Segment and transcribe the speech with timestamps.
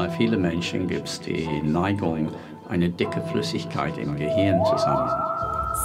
[0.00, 2.30] Bei vielen Menschen gibt es die Neigung,
[2.70, 5.10] eine dicke Flüssigkeit im Gehirn zu sammeln.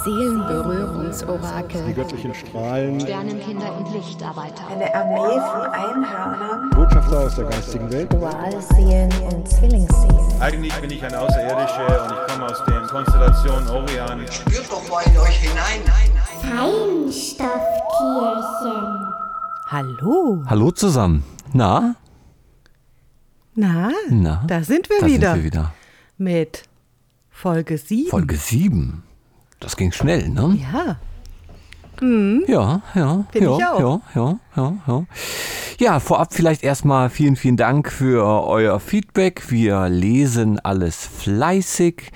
[0.04, 1.84] Seelenberührungsorakel.
[1.86, 2.98] Die göttlichen Strahlen.
[2.98, 4.62] Sternenkinder und Lichtarbeiter.
[4.72, 6.70] Eine Armee von Einhörnern.
[6.70, 8.10] Botschafter aus der geistigen Welt.
[8.10, 10.40] Dualseelen und Zwillingsseelen.
[10.40, 14.26] Eigentlich bin ich ein Außerirdischer und ich komme aus der Konstellation Orion.
[14.30, 15.82] Spürt doch mal in euch hinein.
[16.40, 19.12] Feinstoffkirchen.
[19.66, 20.42] Hallo.
[20.48, 21.22] Hallo zusammen.
[21.52, 21.96] Na?
[23.56, 24.44] Na, Na?
[24.46, 25.32] da sind wir Da wieder.
[25.32, 25.74] sind wir wieder.
[26.18, 26.64] Mit
[27.30, 28.10] Folge 7.
[28.10, 29.02] Folge 7.
[29.60, 30.58] Das ging schnell, ne?
[30.72, 30.98] Ja.
[32.46, 33.80] Ja, ja, Find ja, ich auch.
[33.80, 35.04] ja, ja, ja, ja.
[35.78, 39.50] Ja, vorab vielleicht erstmal vielen, vielen Dank für euer Feedback.
[39.50, 42.10] Wir lesen alles fleißig.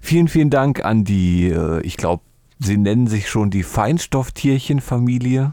[0.00, 2.22] Vielen, vielen Dank an die, äh, ich glaube,
[2.58, 5.52] sie nennen sich schon die Feinstofftierchen-Familie.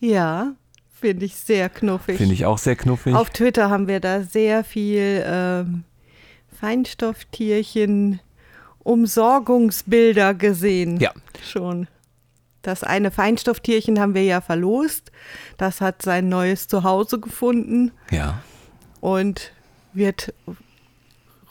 [0.00, 0.52] Ja,
[1.00, 2.16] finde ich sehr knuffig.
[2.16, 3.14] Finde ich auch sehr knuffig.
[3.14, 5.84] Auf Twitter haben wir da sehr viel ähm,
[6.60, 8.20] Feinstofftierchen
[8.78, 10.98] Umsorgungsbilder gesehen.
[10.98, 11.12] Ja.
[11.42, 11.88] Schon.
[12.62, 15.12] Das eine Feinstofftierchen haben wir ja verlost.
[15.56, 18.42] Das hat sein neues Zuhause gefunden ja.
[19.00, 19.52] und
[19.92, 20.32] wird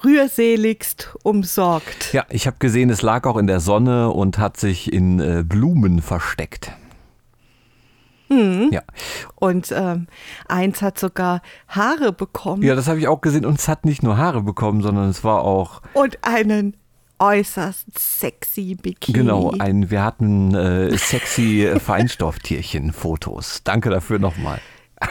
[0.03, 2.13] rührseligst umsorgt.
[2.13, 5.43] Ja, ich habe gesehen, es lag auch in der Sonne und hat sich in äh,
[5.43, 6.71] Blumen versteckt.
[8.29, 8.69] Mhm.
[8.71, 8.81] Ja.
[9.35, 10.07] Und ähm,
[10.47, 14.03] eins hat sogar Haare bekommen ja, das habe ich auch gesehen und es hat nicht
[14.03, 16.75] nur Haare bekommen, sondern es war auch und einen
[17.19, 19.17] äußerst sexy Bikini.
[19.17, 23.61] Genau, ein, wir hatten äh, sexy Feinstofftierchen-Fotos.
[23.63, 24.59] Danke dafür nochmal.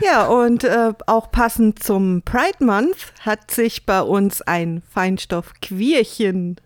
[0.00, 6.56] Ja, und äh, auch passend zum Pride Month hat sich bei uns ein Feinstoff-Quierchen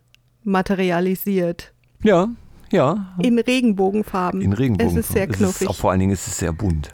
[0.45, 1.75] materialisiert.
[2.03, 2.29] Ja,
[2.73, 3.15] ja.
[3.19, 4.41] In Regenbogenfarben.
[4.41, 4.97] In Regenbogen.
[4.99, 5.69] Es ist sehr Es knuffig.
[5.69, 6.91] auch vor allen Dingen ist es sehr bunt.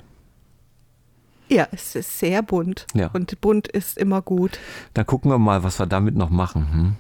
[1.49, 2.87] ja, es ist sehr bunt.
[2.95, 3.11] Ja.
[3.13, 4.59] Und bunt ist immer gut.
[4.95, 6.73] Dann gucken wir mal, was wir damit noch machen.
[6.73, 6.93] Hm?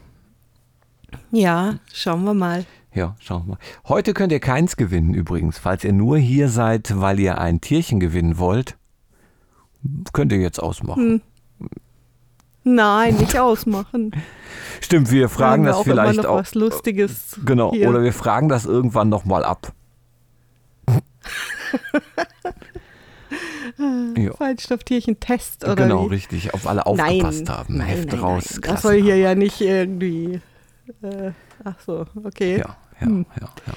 [1.31, 2.64] Ja, schauen wir mal.
[2.95, 3.59] Ja, schauen wir mal.
[3.89, 5.58] Heute könnt ihr keins gewinnen übrigens.
[5.58, 8.77] Falls ihr nur hier seid, weil ihr ein Tierchen gewinnen wollt,
[10.13, 11.02] könnt ihr jetzt ausmachen.
[11.02, 11.20] Hm.
[12.64, 14.12] Nein, nicht ausmachen.
[14.80, 16.39] Stimmt, wir fragen Haben wir das auch vielleicht immer noch auch.
[16.39, 17.39] was Lustiges.
[17.45, 17.89] Genau, hier.
[17.89, 19.73] oder wir fragen das irgendwann nochmal ab.
[24.17, 24.33] ja.
[24.34, 26.14] Feinstofftierchen-Test oder Genau, wie?
[26.14, 26.55] richtig.
[26.55, 27.77] Auf alle Nein, aufgepasst haben.
[27.78, 28.45] nein, Heft nein, raus.
[28.61, 28.61] Nein.
[28.70, 30.40] Das soll hier ja nicht irgendwie.
[31.02, 31.30] Äh,
[31.64, 32.58] ach so, okay.
[32.58, 33.27] Ja, ja, Hm.
[33.40, 33.72] ja, ja.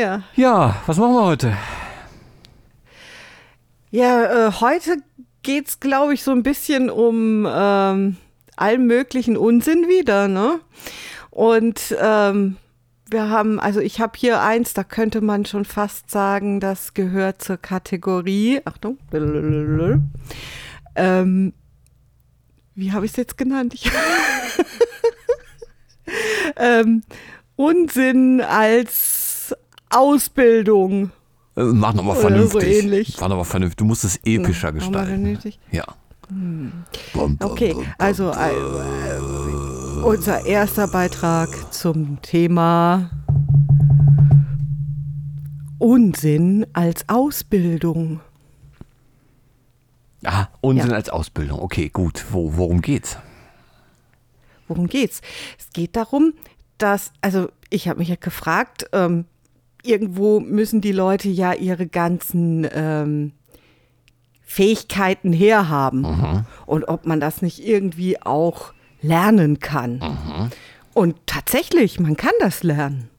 [0.00, 1.56] Ja, Ja, was machen wir heute?
[3.90, 4.96] ja äh, heute
[5.46, 8.16] geht es, glaube ich, so ein bisschen um ähm,
[8.56, 10.58] allen möglichen Unsinn wieder, ne?
[11.30, 12.56] Und ähm,
[13.08, 17.42] wir haben, also ich habe hier eins, da könnte man schon fast sagen, das gehört
[17.42, 18.98] zur Kategorie, Achtung,
[20.96, 21.52] ähm,
[22.74, 23.72] wie habe ich es jetzt genannt?
[23.74, 23.88] Ich
[26.56, 27.04] ähm,
[27.54, 29.54] Unsinn als
[29.90, 31.12] Ausbildung.
[31.56, 32.84] Äh, Mach nochmal Oder so vernünftig.
[32.84, 33.16] ähnlich.
[33.20, 33.76] Mach nochmal vernünftig.
[33.76, 35.08] Du musst es epischer Hm, nochmal gestalten.
[35.22, 35.58] vernünftig?
[35.70, 35.84] Ja.
[37.38, 43.10] Okay, also äh, unser erster Beitrag zum Thema
[45.78, 48.20] Unsinn als Ausbildung.
[50.24, 50.96] Ah, Unsinn Ja.
[50.96, 51.60] als Ausbildung.
[51.60, 52.24] Okay, gut.
[52.30, 53.18] Wo, worum geht's?
[54.66, 55.20] Worum geht's?
[55.58, 56.32] Es geht darum,
[56.78, 59.26] dass, also ich habe mich ja gefragt, ähm,
[59.86, 63.32] irgendwo müssen die Leute ja ihre ganzen ähm,
[64.44, 70.50] Fähigkeiten herhaben und ob man das nicht irgendwie auch lernen kann.
[70.94, 73.10] Und tatsächlich, man kann das lernen.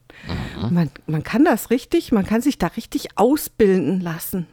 [0.72, 4.47] Man, man kann das richtig, man kann sich da richtig ausbilden lassen.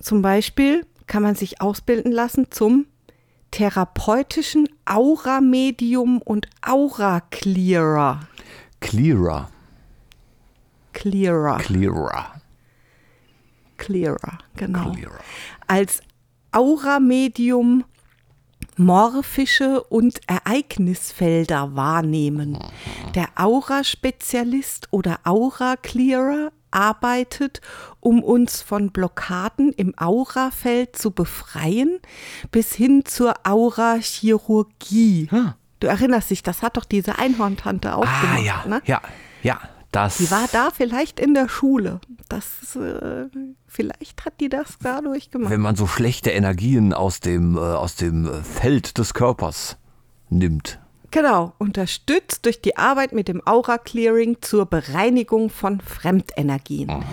[0.00, 2.86] Zum Beispiel kann man sich ausbilden lassen zum
[3.50, 8.20] therapeutischen Aura-Medium und Aura-Clearer.
[8.80, 9.48] Clearer.
[9.48, 9.50] Clearer.
[10.92, 11.58] Clearer.
[13.78, 14.92] Clearer, genau.
[14.92, 15.18] Clearer.
[15.66, 16.02] Als
[16.52, 17.84] Aura-Medium
[18.76, 22.58] morphische und Ereignisfelder wahrnehmen.
[23.14, 27.60] Der Aura-Spezialist oder Aura-Clearer arbeitet,
[28.00, 31.98] um uns von Blockaden im Aurafeld zu befreien,
[32.50, 35.28] bis hin zur Aura-Chirurgie.
[35.32, 35.54] Ah.
[35.80, 38.64] Du erinnerst dich, das hat doch diese Einhorntante auch Ah, gemacht, ja.
[38.66, 38.80] ne?
[38.86, 39.02] Ja,
[39.42, 39.60] ja.
[39.92, 40.16] Das.
[40.16, 42.00] Die war da vielleicht in der Schule.
[42.28, 43.26] Das, äh,
[43.66, 45.50] vielleicht hat die das dadurch gemacht.
[45.50, 49.76] Wenn man so schlechte Energien aus dem, äh, aus dem äh, Feld des Körpers
[50.30, 50.78] nimmt.
[51.10, 57.04] Genau, unterstützt durch die Arbeit mit dem Aura Clearing zur Bereinigung von Fremdenergien.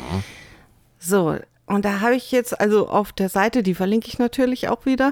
[1.00, 1.36] So,
[1.66, 5.12] Und da habe ich jetzt, also auf der Seite, die verlinke ich natürlich auch wieder,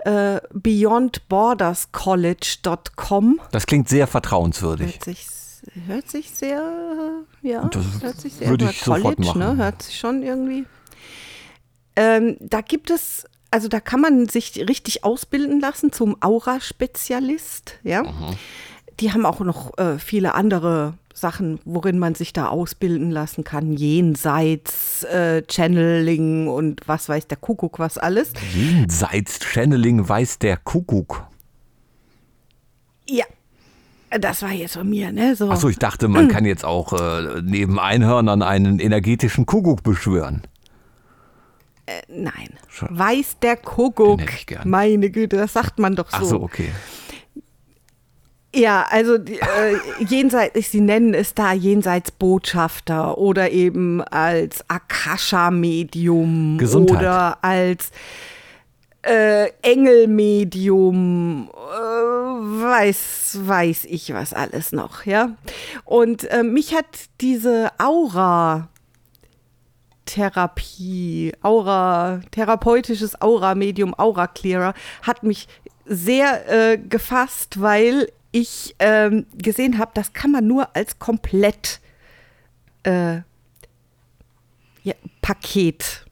[0.00, 3.40] äh, beyondborderscollege.com.
[3.52, 4.92] Das klingt sehr vertrauenswürdig.
[4.92, 5.26] Hört sich,
[5.86, 6.62] hört sich sehr,
[7.42, 9.38] ja, Das hört sich sehr würde ich sofort College, machen.
[9.38, 10.66] Ne, hört sich schon irgendwie.
[11.96, 18.04] Ähm, da gibt es, also da kann man sich richtig ausbilden lassen zum Aura-Spezialist, ja.
[19.00, 23.72] Die haben auch noch äh, viele andere Sachen, worin man sich da ausbilden lassen kann.
[23.72, 28.32] Jenseits, äh, Channeling und was weiß der Kuckuck, was alles.
[28.54, 31.26] Jenseits Channeling weiß der Kuckuck.
[33.08, 33.24] Ja,
[34.10, 35.36] das war jetzt von mir, ne?
[35.36, 35.50] So.
[35.50, 40.42] Achso, ich dachte, man kann jetzt auch äh, neben Einhörnern einen energetischen Kuckuck beschwören.
[42.08, 42.48] Nein.
[42.68, 42.98] Schon.
[42.98, 44.20] Weiß der Kuckuck.
[44.64, 46.16] Meine Güte, das sagt man doch so.
[46.16, 46.70] Achso, okay.
[48.54, 49.76] Ja, also die, äh,
[50.08, 56.58] jenseits, sie nennen es da Jenseitsbotschafter oder eben als Akasha-Medium
[56.88, 57.90] oder als
[59.02, 65.36] äh, Engelmedium, äh, weiß, weiß ich was alles noch, ja.
[65.84, 66.86] Und äh, mich hat
[67.20, 68.68] diese Aura
[70.06, 74.72] Therapie, Aura, therapeutisches Aura-Medium, Aura-Clearer,
[75.02, 75.48] hat mich
[75.84, 81.80] sehr äh, gefasst, weil ich ähm, gesehen habe, das kann man nur als komplett
[82.84, 83.16] äh,
[84.82, 86.06] ja, Paket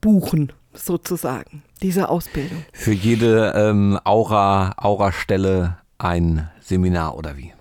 [0.00, 2.64] buchen, sozusagen, diese Ausbildung.
[2.72, 7.52] Für jede ähm, Aura, Aura-Stelle ein Seminar oder wie?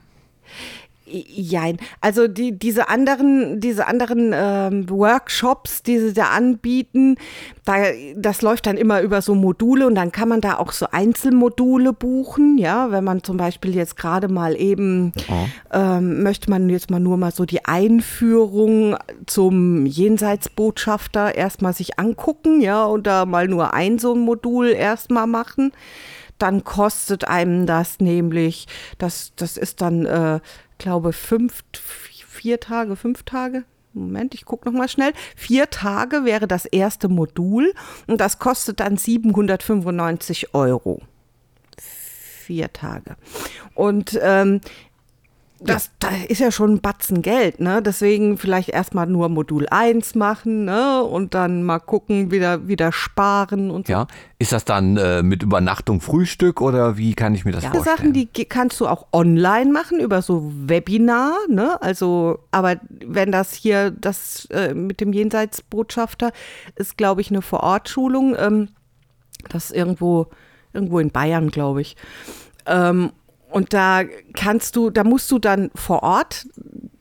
[1.12, 1.78] Jein.
[2.00, 7.18] Also die, diese anderen, diese anderen ähm, Workshops, die sie da anbieten,
[7.66, 7.75] da,
[8.16, 11.94] das läuft dann immer über so Module und dann kann man da auch so Einzelmodule
[11.94, 15.13] buchen, ja, wenn man zum Beispiel jetzt gerade mal eben
[15.72, 22.62] ähm, möchte man jetzt mal nur mal so die Einführung zum Jenseitsbotschafter erstmal sich angucken,
[22.62, 25.72] ja, und da mal nur ein so ein Modul erstmal machen
[26.42, 28.68] dann kostet einem das nämlich,
[28.98, 30.40] das, das ist dann, äh,
[30.81, 31.63] glaube fünf,
[32.28, 33.63] vier Tage, fünf Tage.
[33.94, 35.13] Moment, ich gucke noch mal schnell.
[35.36, 37.74] Vier Tage wäre das erste Modul
[38.07, 41.01] und das kostet dann 795 Euro.
[41.78, 43.16] Vier Tage.
[43.75, 44.62] Und ähm,
[45.63, 47.81] das, da ist ja schon ein Batzen Geld, ne?
[47.81, 51.04] Deswegen vielleicht erstmal nur Modul 1 machen, ne?
[51.04, 53.94] Und dann mal gucken, wieder, wieder sparen und so.
[53.94, 54.08] Ja.
[54.40, 57.98] Ist das dann äh, mit Übernachtung Frühstück oder wie kann ich mir das Ja, vorstellen?
[57.98, 61.80] Sachen, die kannst du auch online machen über so Webinar, ne?
[61.81, 66.31] Also, aber wenn das hier, das äh, mit dem Jenseitsbotschafter
[66.75, 68.36] ist, glaube ich, eine Vorortschulung.
[68.38, 68.69] Ähm,
[69.50, 70.28] das ist irgendwo,
[70.74, 71.96] irgendwo in Bayern, glaube ich.
[72.66, 73.12] Ähm,
[73.51, 74.03] und da
[74.33, 76.45] kannst du, da musst du dann vor Ort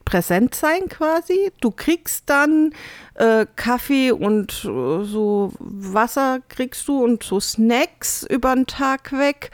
[0.05, 1.52] präsent sein quasi.
[1.61, 2.73] Du kriegst dann
[3.14, 9.52] äh, Kaffee und äh, so Wasser kriegst du und so Snacks über den Tag weg.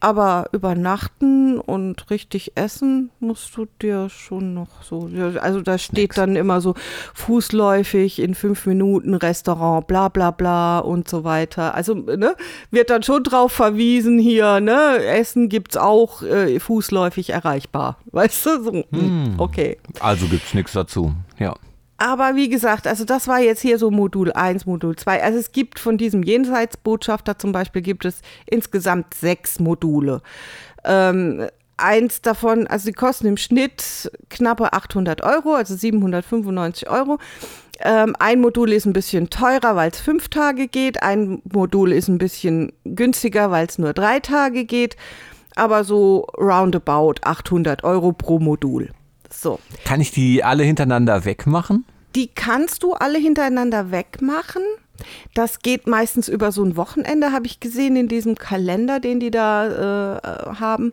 [0.00, 5.10] Aber übernachten und richtig essen musst du dir schon noch so.
[5.40, 6.74] Also da steht dann immer so
[7.14, 11.74] fußläufig in fünf Minuten Restaurant, bla bla bla und so weiter.
[11.74, 12.36] Also ne,
[12.70, 17.98] wird dann schon drauf verwiesen hier, ne, Essen gibt's auch äh, fußläufig erreichbar.
[18.12, 18.62] Weißt du?
[18.62, 19.78] So, hm, okay.
[19.98, 21.12] Also gibt's nichts dazu.
[21.38, 21.54] Ja.
[21.98, 25.22] Aber wie gesagt, also das war jetzt hier so Modul 1, Modul 2.
[25.22, 30.22] Also es gibt von diesem Jenseitsbotschafter zum Beispiel gibt es insgesamt sechs Module.
[30.84, 37.18] Ähm, eins davon, also die kosten im Schnitt knappe 800 Euro, also 795 Euro.
[37.80, 41.02] Ähm, ein Modul ist ein bisschen teurer, weil es fünf Tage geht.
[41.02, 44.96] Ein Modul ist ein bisschen günstiger, weil es nur drei Tage geht.
[45.56, 48.90] Aber so roundabout 800 Euro pro Modul.
[49.30, 49.58] So.
[49.84, 51.84] Kann ich die alle hintereinander wegmachen?
[52.14, 54.62] Die kannst du alle hintereinander wegmachen.
[55.34, 59.30] Das geht meistens über so ein Wochenende, habe ich gesehen in diesem Kalender, den die
[59.30, 60.92] da äh, haben.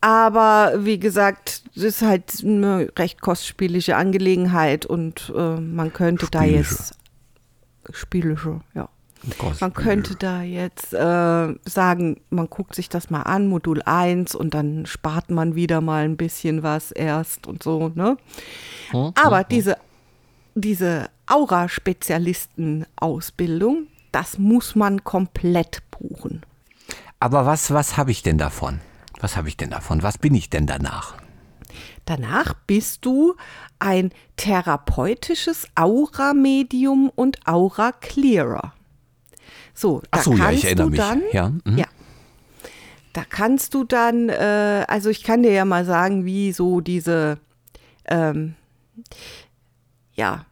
[0.00, 6.42] Aber wie gesagt, das ist halt eine recht kostspielige Angelegenheit und äh, man könnte da
[6.42, 6.74] Spielische.
[6.74, 6.98] jetzt
[7.92, 8.88] spielische, ja.
[9.38, 14.34] Gott, Man könnte da jetzt äh, sagen, man guckt sich das mal an, Modul 1
[14.34, 18.16] und dann spart man wieder mal ein bisschen was erst und so, ne?
[18.92, 19.76] Aber diese,
[20.54, 26.42] diese Aura-Spezialisten-Ausbildung, das muss man komplett buchen.
[27.18, 28.80] Aber was, was habe ich denn davon?
[29.20, 30.02] Was habe ich denn davon?
[30.02, 31.14] Was bin ich denn danach?
[32.04, 33.34] Danach bist du
[33.78, 38.74] ein therapeutisches Aura-Medium und Aura-Clearer.
[39.74, 41.00] So, da Ach so, ja, kannst ich erinnere du mich.
[41.00, 41.78] dann, Ja, mhm.
[41.78, 41.86] ja,
[43.12, 47.38] da kannst du dann, äh, also ich kann dir ja mal sagen, wie so diese,
[48.06, 48.54] ähm,
[50.14, 50.46] ja,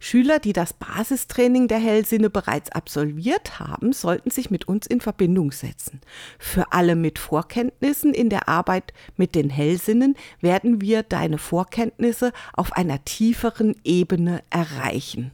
[0.00, 5.52] Schüler, die das Basistraining der Hellsinne bereits absolviert haben, sollten sich mit uns in Verbindung
[5.52, 6.00] setzen.
[6.38, 12.72] Für alle mit Vorkenntnissen in der Arbeit mit den Hellsinnen werden wir deine Vorkenntnisse auf
[12.72, 15.32] einer tieferen Ebene erreichen.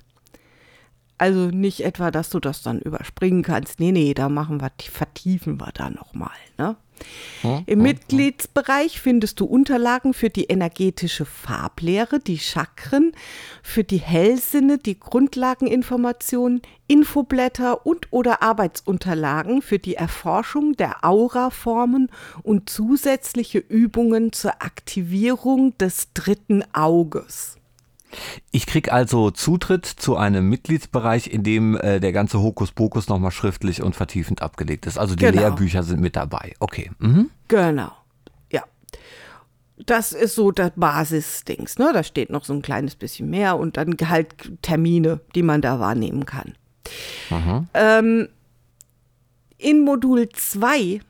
[1.22, 3.78] Also nicht etwa, dass du das dann überspringen kannst.
[3.78, 6.30] Nee, nee, da machen wir, vertiefen wir da nochmal.
[6.58, 6.75] Ne?
[7.66, 13.12] Im Mitgliedsbereich findest du Unterlagen für die energetische Farblehre, die Chakren,
[13.62, 22.11] für die Hellsinne, die Grundlageninformationen, Infoblätter und oder Arbeitsunterlagen für die Erforschung der Auraformen
[22.42, 27.56] und zusätzliche Übungen zur Aktivierung des dritten Auges.
[28.50, 33.83] Ich krieg also Zutritt zu einem Mitgliedsbereich, in dem äh, der ganze Hokuspokus nochmal schriftlich
[33.83, 34.99] und vertiefend abgelegt ist.
[34.99, 35.40] Also die Genau.
[35.40, 36.52] Lehrbücher sind mit dabei.
[36.61, 36.90] Okay.
[36.99, 37.31] Mhm.
[37.49, 37.92] Genau.
[38.50, 38.64] Ja.
[39.87, 41.90] Das ist so das Basisdings, ne?
[41.95, 45.81] Da steht noch so ein kleines bisschen mehr und dann halt Termine, die man da
[45.81, 46.54] wahrnehmen kann.
[47.75, 48.28] Ähm,
[49.59, 51.00] in Modul 2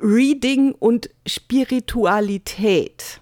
[0.00, 3.20] Reading und Spiritualität.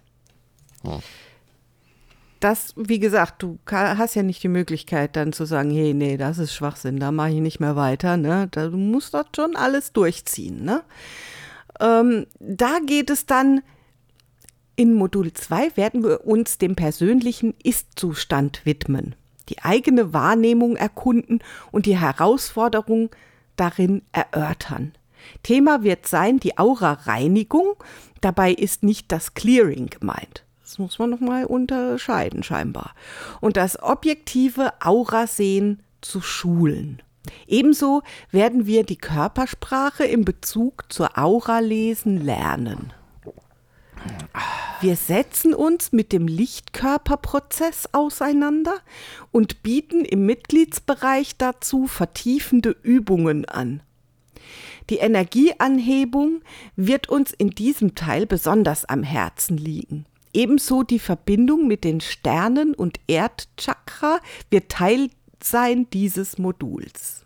[2.46, 6.38] Das, wie gesagt, du hast ja nicht die Möglichkeit dann zu sagen, hey, nee, das
[6.38, 8.16] ist Schwachsinn, da mache ich nicht mehr weiter.
[8.16, 8.46] Ne?
[8.52, 10.64] Da, du musst das schon alles durchziehen.
[10.64, 10.84] Ne?
[11.80, 13.62] Ähm, da geht es dann
[14.76, 19.16] in Modul 2 werden wir uns dem persönlichen Ist-Zustand widmen,
[19.48, 21.40] die eigene Wahrnehmung erkunden
[21.72, 23.10] und die Herausforderung
[23.56, 24.92] darin erörtern.
[25.42, 27.74] Thema wird sein die Aura-Reinigung.
[28.20, 30.45] Dabei ist nicht das Clearing gemeint.
[30.66, 32.92] Das muss man nochmal unterscheiden scheinbar.
[33.40, 37.00] Und das objektive Aurasehen zu schulen.
[37.46, 42.92] Ebenso werden wir die Körpersprache in Bezug zur Aura lesen lernen.
[44.80, 48.74] Wir setzen uns mit dem Lichtkörperprozess auseinander
[49.30, 53.82] und bieten im Mitgliedsbereich dazu vertiefende Übungen an.
[54.90, 56.42] Die Energieanhebung
[56.74, 60.06] wird uns in diesem Teil besonders am Herzen liegen.
[60.36, 65.08] Ebenso die Verbindung mit den Sternen und Erdchakra wird Teil
[65.42, 67.24] sein dieses Moduls.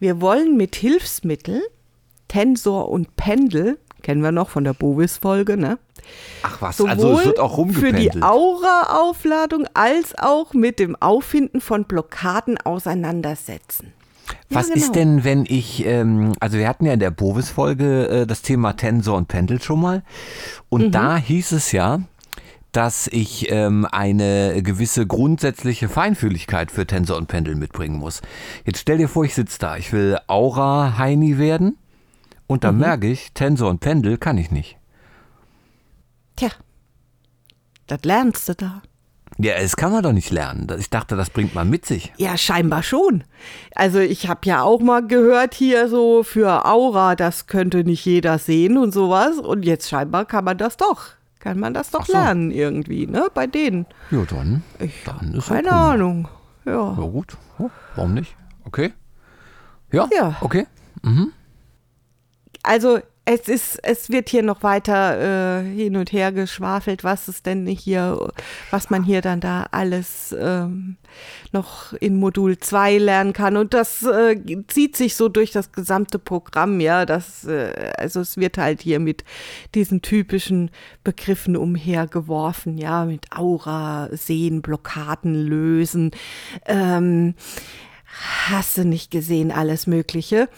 [0.00, 1.62] Wir wollen mit Hilfsmittel,
[2.26, 5.78] Tensor und Pendel, kennen wir noch von der Bovis-Folge, ne?
[6.42, 8.14] Ach was, Sowohl also es wird auch für rumgependelt.
[8.16, 13.92] die Aura-Aufladung als auch mit dem Auffinden von Blockaden auseinandersetzen.
[14.50, 14.78] Ja, Was genau.
[14.78, 18.72] ist denn, wenn ich, ähm, also wir hatten ja in der Bovis-Folge äh, das Thema
[18.74, 20.02] Tensor und Pendel schon mal.
[20.70, 20.92] Und Mhm.
[20.92, 22.00] da hieß es ja,
[22.72, 28.22] dass ich ähm, eine gewisse grundsätzliche Feinfühligkeit für Tensor und Pendel mitbringen muss.
[28.64, 31.76] Jetzt stell dir vor, ich sitze da, ich will Aura-Heini werden
[32.46, 32.66] und Mhm.
[32.66, 34.76] dann merke ich, Tensor und Pendel kann ich nicht.
[36.36, 36.50] Tja,
[37.86, 38.82] das lernst du da.
[39.40, 40.66] Ja, das kann man doch nicht lernen.
[40.78, 42.12] Ich dachte, das bringt man mit sich.
[42.16, 43.22] Ja, scheinbar schon.
[43.74, 48.38] Also ich habe ja auch mal gehört hier so für Aura, das könnte nicht jeder
[48.38, 49.38] sehen und sowas.
[49.38, 51.06] Und jetzt scheinbar kann man das doch.
[51.38, 52.12] Kann man das doch so.
[52.14, 53.28] lernen irgendwie, ne?
[53.32, 53.86] Bei denen.
[54.10, 55.76] Ja, dann, Ich dann ist keine okay.
[55.76, 56.28] Ahnung.
[56.64, 56.72] Ja.
[56.98, 58.34] Ja gut, oh, warum nicht?
[58.64, 58.92] Okay.
[59.92, 60.36] Ja, Ja.
[60.40, 60.66] okay.
[62.64, 62.98] Also
[63.30, 67.66] es ist, es wird hier noch weiter äh, hin und her geschwafelt, was es denn
[67.66, 68.32] hier,
[68.70, 70.96] was man hier dann da alles ähm,
[71.52, 73.58] noch in Modul 2 lernen kann.
[73.58, 74.34] Und das äh,
[74.68, 77.04] zieht sich so durch das gesamte Programm, ja.
[77.04, 79.24] Das, äh, also es wird halt hier mit
[79.74, 80.70] diesen typischen
[81.04, 86.12] Begriffen umhergeworfen, ja, mit Aura, Sehen, Blockaden lösen.
[86.64, 87.34] Ähm,
[88.46, 90.48] hast du nicht gesehen, alles Mögliche.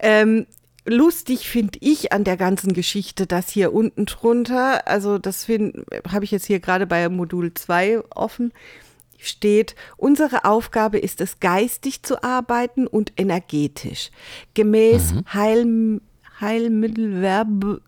[0.00, 0.46] Ähm,
[0.88, 6.30] lustig finde ich an der ganzen Geschichte, dass hier unten drunter, also das habe ich
[6.30, 8.52] jetzt hier gerade bei Modul 2 offen,
[9.18, 14.10] steht, unsere Aufgabe ist es, geistig zu arbeiten und energetisch.
[14.54, 15.24] Gemäß mhm.
[15.32, 16.00] Heil,
[16.40, 17.80] Heilmittelverb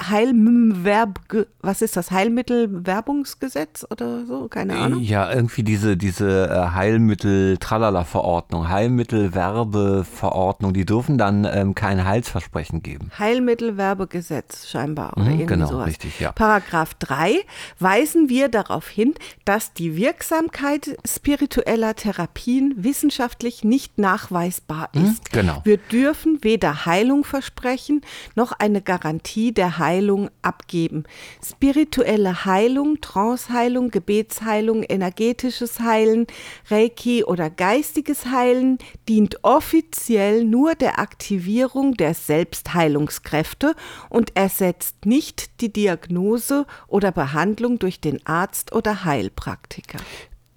[0.00, 1.20] Heilverb,
[1.62, 2.10] was ist das?
[2.10, 4.46] Heilmittelwerbungsgesetz oder so?
[4.48, 5.02] Keine Ahnung.
[5.02, 13.10] Ja, irgendwie diese, diese äh, Heilmittel-Tralala-Verordnung, Heilmittelwerbeverordnung, die dürfen dann ähm, kein Heilsversprechen geben.
[13.18, 15.86] Heilmittelwerbegesetz scheinbar oder mhm, irgendwie genau, sowas.
[15.86, 16.32] richtig, ja.
[16.32, 17.40] Paragraph 3
[17.78, 19.14] weisen wir darauf hin,
[19.46, 25.02] dass die Wirksamkeit spiritueller Therapien wissenschaftlich nicht nachweisbar ist.
[25.02, 25.62] Mhm, genau.
[25.64, 28.02] Wir dürfen weder Heilung versprechen
[28.34, 31.04] noch eine Garantie der Heilung Heilung abgeben.
[31.44, 36.26] Spirituelle Heilung, Tranceheilung, Gebetsheilung, energetisches Heilen,
[36.68, 38.78] Reiki oder geistiges Heilen
[39.08, 43.76] dient offiziell nur der Aktivierung der Selbstheilungskräfte
[44.10, 49.98] und ersetzt nicht die Diagnose oder Behandlung durch den Arzt oder Heilpraktiker.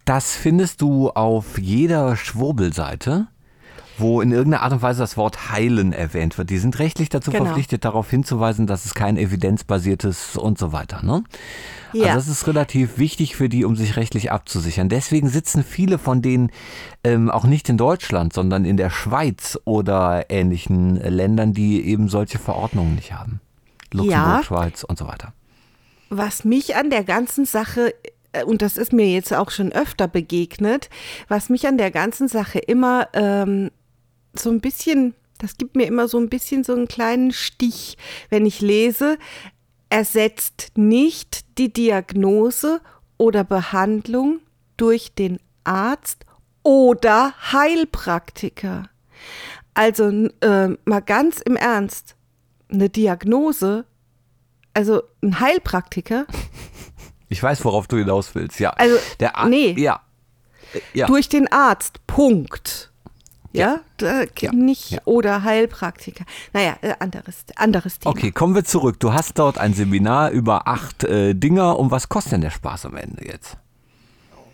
[0.05, 3.27] Das findest du auf jeder Schwurbelseite
[3.99, 6.49] wo in irgendeiner Art und Weise das Wort heilen erwähnt wird.
[6.49, 7.45] Die sind rechtlich dazu Genau.
[7.45, 11.03] verpflichtet, darauf hinzuweisen, dass es kein evidenzbasiertes und so weiter.
[11.03, 11.23] Ne?
[11.93, 12.13] Ja.
[12.13, 14.89] Also das ist relativ wichtig für die, um sich rechtlich abzusichern.
[14.89, 16.51] Deswegen sitzen viele von denen
[17.03, 22.39] ähm, auch nicht in Deutschland, sondern in der Schweiz oder ähnlichen Ländern, die eben solche
[22.39, 23.41] Verordnungen nicht haben.
[23.91, 24.43] Luxemburg, Ja.
[24.43, 25.33] Schweiz und so weiter.
[26.11, 27.93] was mich an der ganzen Sache,
[28.33, 30.89] äh, und das ist mir jetzt auch schon öfter begegnet,
[31.27, 33.69] was mich an der ganzen Sache immer ähm,
[34.33, 37.97] so ein bisschen, das gibt mir immer so ein bisschen so einen kleinen Stich,
[38.29, 39.17] wenn ich lese,
[39.89, 42.81] ersetzt nicht die Diagnose
[43.17, 44.39] oder Behandlung
[44.77, 46.25] durch den Arzt
[46.63, 48.89] oder Heilpraktiker.
[49.73, 50.09] Also
[50.41, 52.15] äh, mal ganz im Ernst,
[52.71, 53.85] eine Diagnose,
[54.73, 56.25] also ein Heilpraktiker
[57.31, 58.59] Ich weiß, worauf du hinaus willst.
[58.59, 58.71] Ja.
[58.71, 59.75] Also, der Ar- nee.
[59.77, 60.01] Ja.
[60.93, 61.05] Ja.
[61.05, 62.05] durch den Arzt.
[62.07, 62.91] Punkt.
[63.51, 64.51] Ja, da, Ja.
[64.53, 64.99] nicht Ja.
[65.05, 66.23] oder Heilpraktiker.
[66.53, 68.11] Naja, äh, anderes, anderes Thema.
[68.15, 68.99] Okay, kommen wir zurück.
[68.99, 71.79] Du hast dort ein Seminar über acht äh, Dinger.
[71.79, 73.57] Und was kostet denn der Spaß am Ende jetzt?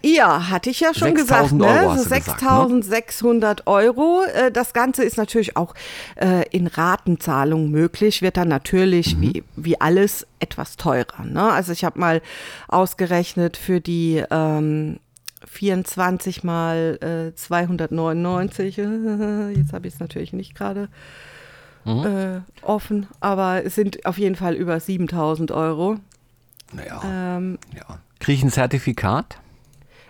[0.01, 1.89] Ja, hatte ich ja schon 6.000 gesagt, Euro ne?
[1.89, 2.47] hast So du gesagt, ne?
[2.47, 4.21] 6.600 Euro.
[4.33, 5.73] Äh, Das Ganze ist natürlich auch
[6.15, 8.53] äh, in Ratenzahlung möglich, wird dann Mhm.
[8.53, 11.23] natürlich wie, wie alles etwas teurer.
[11.25, 11.41] Ne?
[11.51, 12.21] Also ich habe mal
[12.67, 14.99] ausgerechnet für die ähm,
[15.45, 18.77] 24 mal äh, 299,
[19.55, 20.89] jetzt habe ich es natürlich nicht gerade
[21.87, 22.05] Mhm.
[22.05, 25.97] äh, offen, aber es sind auf jeden Fall über 7.000 Euro.
[26.73, 26.99] Naja.
[27.05, 27.99] Ähm, ja.
[28.19, 29.37] Kriege ich ein Zertifikat?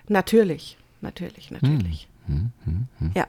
[0.08, 2.08] Natürlich, natürlich, natürlich.
[3.14, 3.28] Ja.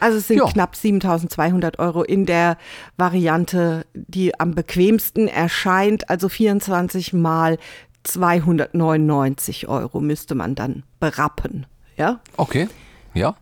[0.00, 0.46] Also es sind Ja.
[0.46, 2.56] knapp 7200 Euro in der
[2.96, 6.08] Variante, die am bequemsten erscheint.
[6.08, 7.58] Also 24 mal
[8.06, 11.66] 299 Euro müsste man dann berappen.
[11.96, 12.68] Ja, Okay.
[13.14, 13.34] Ja.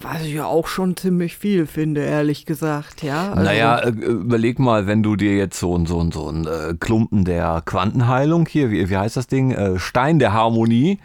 [0.00, 3.02] was ich ja auch schon ziemlich viel finde, ehrlich gesagt.
[3.02, 6.46] Ja, also, Naja, äh, überleg mal, wenn du dir jetzt so, ein- so, so ein
[6.46, 9.50] äh, Klumpen der Quantenheilung hier, wie, wie heißt das Ding?
[9.50, 11.00] Äh, Stein der Harmonie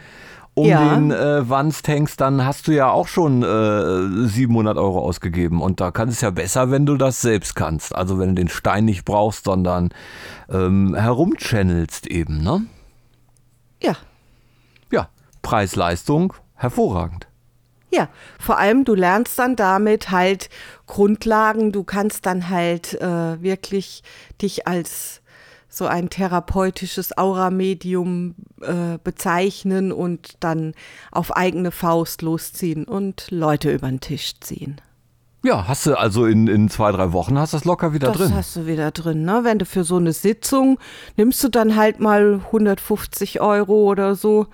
[0.56, 0.94] um Ja.
[0.96, 5.62] den äh, Wanst hängst, dann hast du ja auch schon äh, 700 Euro ausgegeben.
[5.62, 7.96] Und da kann es ja besser, wenn du das selbst kannst.
[7.96, 9.89] Also wenn du den Stein nicht brauchst, sondern
[10.50, 12.66] ähm, herumchannelst eben, ne?
[13.82, 13.96] Ja,
[14.92, 15.10] Ja,
[15.42, 17.28] Preis-Leistung, hervorragend.
[17.92, 18.08] Ja,
[18.39, 20.50] vor allem du lernst dann damit halt
[20.88, 24.04] Grundlagen, du kannst dann halt äh, wirklich
[24.42, 25.22] dich als
[25.76, 30.74] so ein therapeutisches Aura-Medium äh, bezeichnen und dann
[31.12, 34.80] auf eigene Faust losziehen und Leute über den Tisch ziehen.
[35.46, 38.18] Ja, hast du also in, in zwei, drei Wochen hast du das locker wieder das
[38.18, 38.36] drin.
[38.36, 39.42] hast du wieder drin, ne?
[39.44, 40.80] Wenn du für so eine Sitzung
[41.18, 44.48] nimmst du dann halt mal 150 Euro oder so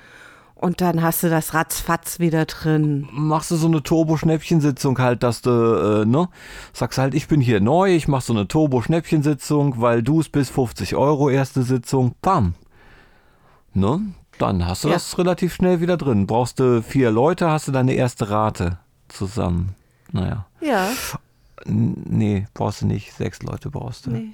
[0.61, 3.07] und dann hast du das ratzfatz wieder drin.
[3.11, 6.27] machst du so eine Turbo-Schnäppchensitzung halt, dass du, äh, ne,
[6.73, 10.49] sagst halt, ich bin hier neu, ich mach so eine Turbo-Schnäppchensitzung, weil du es bis
[10.49, 12.55] 50 Euro erste Sitzung, bam.
[13.73, 14.01] Ne?
[14.37, 14.95] Dann hast du Ja.
[14.95, 16.25] das relativ schnell wieder drin.
[16.27, 19.75] Brauchst du vier Leute, hast du deine erste Rate zusammen.
[20.11, 20.45] Naja.
[20.61, 20.89] Ja.
[21.65, 23.13] N- Nee, brauchst du nicht.
[23.13, 24.11] Sechs Leute brauchst du.
[24.11, 24.31] Nee.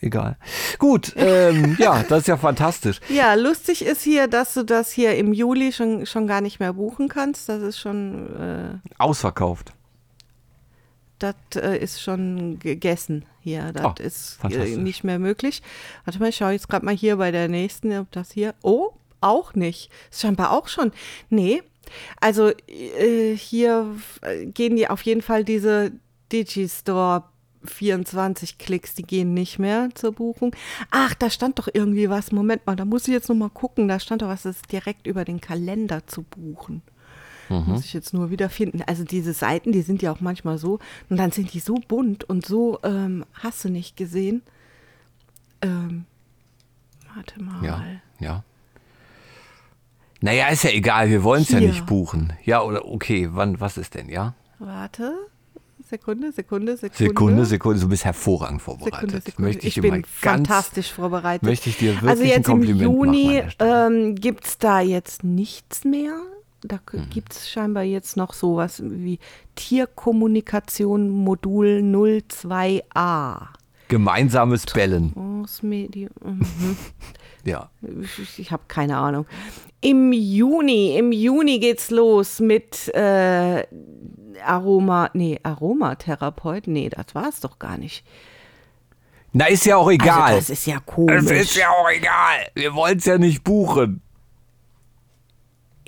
[0.00, 0.36] Egal.
[0.78, 3.00] Gut, ähm, ja, das ist ja fantastisch.
[3.08, 6.72] Ja, lustig ist hier, dass du das hier im Juli schon, schon gar nicht mehr
[6.72, 7.48] buchen kannst.
[7.48, 9.72] Das ist schon, äh, Ausverkauft.
[11.18, 13.72] das äh, ist schon gegessen hier.
[13.74, 15.62] Das Oh, ist äh, nicht mehr möglich.
[16.06, 18.54] Warte mal, ich schaue jetzt gerade mal hier bei der nächsten, ob das hier.
[18.62, 19.90] Oh, auch nicht.
[20.10, 20.92] Ist scheinbar auch schon.
[21.28, 21.62] Nee.
[22.20, 23.86] Also äh, hier
[24.22, 25.92] äh, gehen die auf jeden Fall diese
[26.32, 27.24] Digistore
[27.64, 30.54] 24 Klicks, die gehen nicht mehr zur Buchung.
[30.90, 32.32] Ach, da stand doch irgendwie was.
[32.32, 33.88] Moment mal, da muss ich jetzt noch mal gucken.
[33.88, 36.82] Da stand doch was, das ist direkt über den Kalender zu buchen.
[37.50, 38.80] Muss ich jetzt nur wieder finden.
[38.86, 40.78] Also diese Seiten, die sind ja auch manchmal so.
[41.08, 44.42] Und dann sind die so bunt und so, ähm, hast du nicht gesehen.
[45.60, 46.04] Ähm,
[47.12, 47.64] warte mal.
[47.64, 47.84] Ja,
[48.20, 48.44] ja.
[50.20, 52.34] Naja, ist ja egal, wir wollen es ja nicht buchen.
[52.44, 54.34] Ja, oder okay, wann, was ist denn, ja?
[54.60, 55.14] Warte.
[55.90, 56.96] Sekunde, Sekunde, Sekunde.
[57.04, 58.94] Sekunde, Sekunde, du bist hervorragend vorbereitet.
[59.10, 59.48] Sekunde, Sekunde.
[59.48, 61.42] Möchte ich, ich bin fantastisch vorbereitet.
[61.42, 65.24] möchte ich dir wirklich also jetzt ein Kompliment im Juni ähm, gibt es da jetzt
[65.24, 66.14] nichts mehr.
[66.62, 67.10] Da Mhm.
[67.10, 69.18] gibt es scheinbar jetzt noch sowas wie
[69.56, 73.48] Tierkommunikation Modul 02a.
[73.88, 75.12] Gemeinsames Bellen.
[75.14, 76.10] Transmedium.
[77.44, 77.70] Ja.
[78.36, 79.26] Ich, habe keine Ahnung.
[79.80, 83.66] Im Juni, im Juni geht's los mit äh,
[84.44, 86.66] Aroma, nee, Aromatherapeut.
[86.66, 88.04] Nee, das war es doch gar nicht.
[89.32, 90.34] Na, ist ja auch egal.
[90.34, 91.24] Also das ist ja komisch.
[91.24, 92.48] es ist ja auch egal.
[92.54, 94.02] Wir wollen es ja nicht buchen.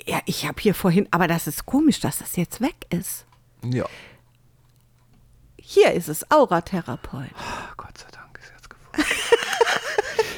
[0.05, 3.25] Ja, ich habe hier vorhin, aber das ist komisch, dass das jetzt weg ist.
[3.63, 3.85] Ja.
[5.57, 7.31] Hier ist es, Auratherapeut.
[7.77, 9.11] Gott sei Dank ist jetzt gefunden.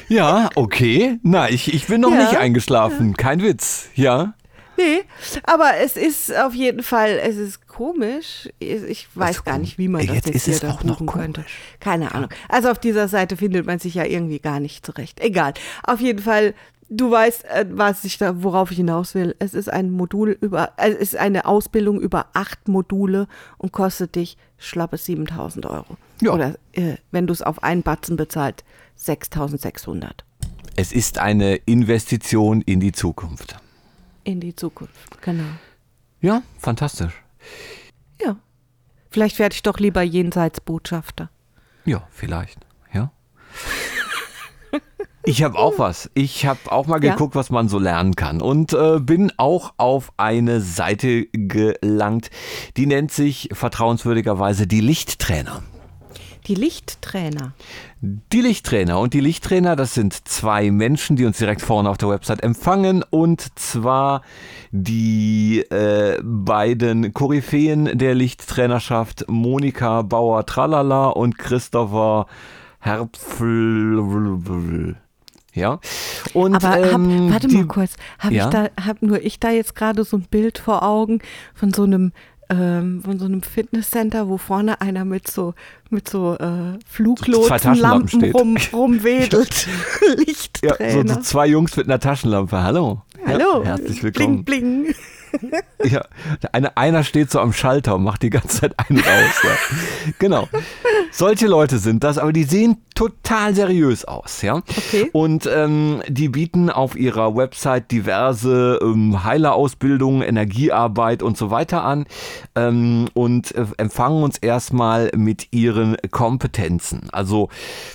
[0.08, 1.18] ja, okay.
[1.22, 3.16] Na, ich, ich bin noch Ja, nicht eingeschlafen.
[3.16, 3.88] Kein Witz.
[3.94, 4.34] Ja.
[4.78, 5.04] Nee,
[5.44, 8.48] aber es ist auf jeden Fall, es ist komisch.
[8.58, 9.70] Ich weiß gar komisch.
[9.70, 11.40] nicht, wie man das jetzt jetzt, ist hier es auch noch buchen könnte.
[11.40, 11.58] komisch.
[11.80, 12.28] Keine Ahnung.
[12.48, 15.20] Also auf dieser Seite findet man sich ja irgendwie gar nicht zurecht.
[15.20, 15.54] Egal.
[15.82, 16.52] Auf jeden Fall,
[16.88, 19.34] du weißt, äh, was ich da, worauf ich hinaus will.
[19.38, 23.26] Es ist ein Modul über, äh, es ist eine Ausbildung über acht Module
[23.58, 25.96] und kostet dich schlappe 7000 Euro.
[26.20, 26.32] Ja.
[26.32, 28.64] Oder äh, wenn du es auf einen Batzen bezahlt,
[28.96, 30.24] 6600
[30.76, 33.56] Es ist eine Investition in die Zukunft.
[34.24, 35.20] in die Zukunft.
[35.22, 35.44] Genau.
[36.20, 37.12] Ja, fantastisch.
[38.20, 38.36] Ja.
[39.10, 41.30] Vielleicht werde ich doch lieber Jenseitsbotschafter.
[41.84, 42.58] Ja, vielleicht.
[42.92, 43.12] Ja.
[45.28, 46.08] Ich habe auch was.
[46.14, 47.12] Ich habe auch mal Ja?
[47.12, 52.30] geguckt, was man so lernen kann und äh, bin auch auf eine Seite gelangt,
[52.76, 55.64] die nennt sich vertrauenswürdigerweise die Lichttrainer.
[56.46, 57.54] Die Lichttrainer.
[58.00, 62.08] Die Lichttrainer und die Lichttrainer, das sind zwei Menschen, die uns direkt vorne auf der
[62.08, 64.22] Website empfangen und zwar
[64.70, 72.28] die äh, beiden Koryphäen der Lichttrainerschaft Monika Bauer-Tralala und Christopher
[72.78, 73.96] Herpfel.
[75.56, 75.80] Ja.
[76.34, 78.44] Und, Aber hab, ähm, warte die, mal kurz, habe Ja?
[78.44, 81.20] ich da, hab nur ich da jetzt gerade so ein Bild vor Augen
[81.54, 82.12] von so einem
[82.48, 85.54] ähm, von so einem Fitnesscenter, wo vorne einer mit so
[85.90, 89.66] mit so äh, Fluglotsenlampen rum, rumwedelt.
[89.66, 91.08] Ja, Lichttrainer.
[91.08, 92.62] so, so zwei Jungs mit einer Taschenlampe.
[92.62, 93.02] Hallo.
[93.26, 93.62] Hallo.
[93.64, 94.44] Ja, herzlich willkommen.
[94.44, 94.94] Bling, bling.
[95.84, 96.04] Ja,
[96.52, 99.42] eine, einer steht so am Schalter und macht die ganze Zeit einen raus.
[99.44, 100.12] Ja.
[100.18, 100.48] Genau.
[101.12, 104.56] Solche Leute sind das, aber die sehen total seriös aus, ja.
[104.56, 105.10] Okay.
[105.12, 112.06] Und ähm, die bieten auf ihrer Website diverse ähm, Heilerausbildungen, Energiearbeit und so weiter an
[112.56, 117.08] ähm, und äh, empfangen uns erstmal mit ihren Kompetenzen.
[117.12, 117.48] Also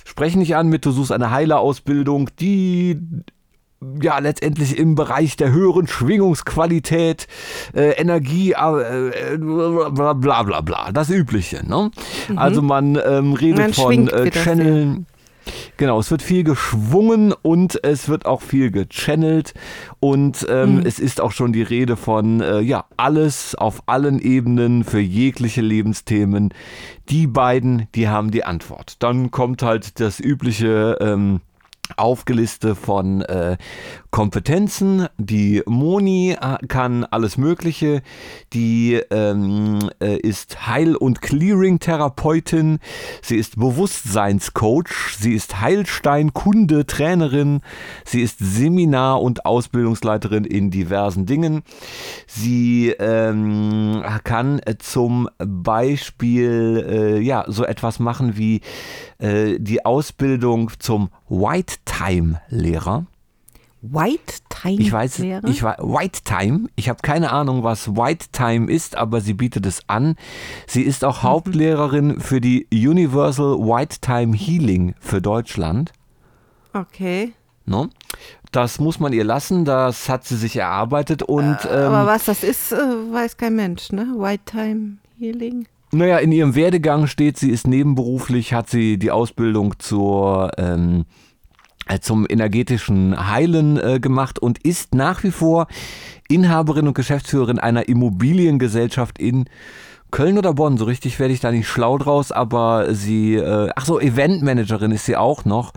[0.04, 2.98] sprechen nicht an mit, du suchst eine Heilerausbildung, die
[4.00, 7.26] ja, letztendlich im Bereich der höheren Schwingungsqualität,
[7.74, 11.66] äh, Energie, äh, äh, bla bla bla bla, das Übliche.
[11.66, 11.90] Ne?
[12.36, 14.30] Also man ähm, redet Man von äh.
[14.30, 15.06] Channeln.
[15.76, 19.54] Genau, es wird viel geschwungen und es wird auch viel gechannelt
[19.98, 20.86] und ähm, Mhm.
[20.86, 25.60] es ist auch schon die Rede von äh, ja alles auf allen Ebenen für jegliche
[25.60, 26.54] Lebensthemen.
[27.08, 29.02] Die beiden, die haben die Antwort.
[29.02, 31.40] Dann kommt halt das übliche ähm,
[31.96, 33.56] Aufgeliste von äh,
[34.12, 35.08] Kompetenzen.
[35.16, 38.02] Die Moni äh, kann alles Mögliche.
[38.52, 42.78] Die ähm, äh, ist Heil- und Clearing-Therapeutin.
[43.22, 45.16] Sie ist Bewusstseinscoach.
[45.18, 47.62] Sie ist Heilstein-Kunde, Trainerin.
[48.04, 51.62] Sie ist Seminar- und Ausbildungsleiterin in diversen Dingen.
[52.26, 58.60] Sie ähm, kann zum Beispiel äh, ja so etwas machen wie
[59.18, 63.06] äh, die Ausbildung zum White Time Lehrer.
[63.82, 65.48] White Time Ich weiß, wäre?
[65.50, 66.68] ich war White Time.
[66.76, 70.14] Ich habe keine Ahnung, was White Time ist, aber sie bietet es an.
[70.68, 75.92] Sie ist auch Hauptlehrerin für die Universal White Time Healing für Deutschland.
[76.72, 77.32] okay.
[77.64, 77.88] Ne?
[78.50, 82.42] Das muss man ihr lassen, das hat sie sich erarbeitet und ähm, Aber was das
[82.42, 84.14] ist, äh, weiß kein Mensch, ne?
[84.16, 85.66] White Time Healing.
[85.92, 91.31] Naja, in ihrem Werdegang steht, sie ist nebenberuflich, hat sie die Ausbildung zur, ähm, äh,
[92.00, 95.66] zum energetischen Heilen äh, gemacht und ist nach wie vor
[96.28, 99.46] Inhaberin und Geschäftsführerin einer Immobiliengesellschaft in
[100.12, 103.86] Köln oder Bonn, so richtig werde ich da nicht schlau draus, aber sie, äh, ach
[103.86, 105.72] so, Eventmanagerin ist sie auch noch.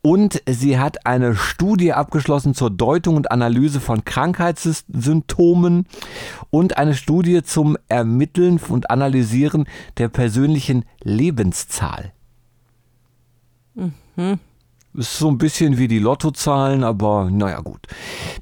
[0.00, 5.86] Und sie hat eine Studie abgeschlossen zur Deutung und Analyse von Krankheitssymptomen
[6.50, 12.12] und eine Studie zum Ermitteln und Analysieren der persönlichen Lebenszahl.
[14.96, 17.86] Ist so ein bisschen wie die Lottozahlen, aber naja gut.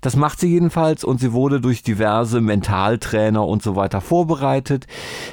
[0.02, 4.86] Das macht sie jedenfalls und sie wurde durch diverse Mentaltrainer und so weiter vorbereitet,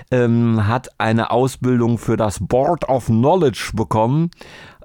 [0.09, 4.31] ähm, hat eine Ausbildung für das Board of Knowledge bekommen.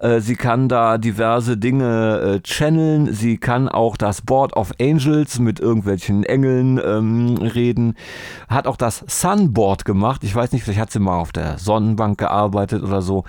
[0.01, 3.13] Äh, Sie kann da diverse Dinge äh, channeln.
[3.13, 7.95] Sie kann auch das Board of Angels mit irgendwelchen Engeln ähm, reden.
[8.49, 10.25] Hat auch das Sunboard gemacht.
[10.25, 13.25] Ich weiß nicht, vielleicht hat sie mal auf der Sonnenbank gearbeitet oder so.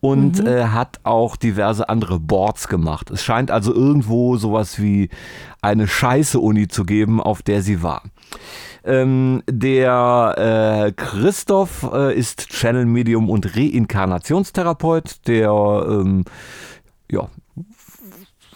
[0.00, 3.10] Und äh, hat auch diverse andere Boards gemacht.
[3.10, 5.08] Es scheint also irgendwo sowas wie
[5.62, 8.02] eine Scheiße-Uni zu geben, auf der sie war.
[8.84, 15.50] Ähm, der äh, Christoph äh, ist Channel Medium und Reinkarnationstherapeut, der
[15.86, 16.24] ähm,
[17.10, 17.28] ja,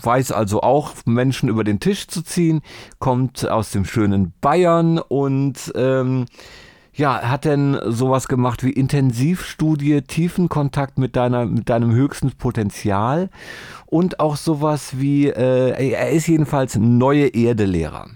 [0.00, 2.62] weiß also auch, Menschen über den Tisch zu ziehen,
[2.98, 6.26] kommt aus dem schönen Bayern und ähm,
[6.96, 13.30] ja, hat denn sowas gemacht wie Intensivstudie, Tiefenkontakt mit, deiner, mit deinem höchsten Potenzial
[13.86, 18.06] und auch sowas wie, äh, er ist jedenfalls neue Erde-Lehrer.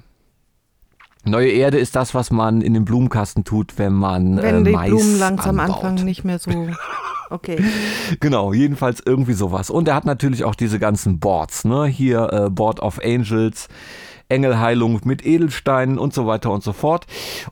[1.29, 4.77] Neue Erde ist das, was man in den Blumenkasten tut, wenn man Wenn äh, die
[4.77, 5.77] Mais Blumen langsam anbaut.
[5.77, 6.51] anfangen, nicht mehr so.
[7.31, 7.63] Okay.
[8.21, 9.69] Genau, jedenfalls irgendwie sowas.
[9.69, 11.85] Und er hat natürlich auch diese ganzen Boards, ne?
[11.85, 13.69] Hier äh, Board of Angels,
[14.31, 17.07] Engelheilung mit Edelsteinen und so weiter und so fort.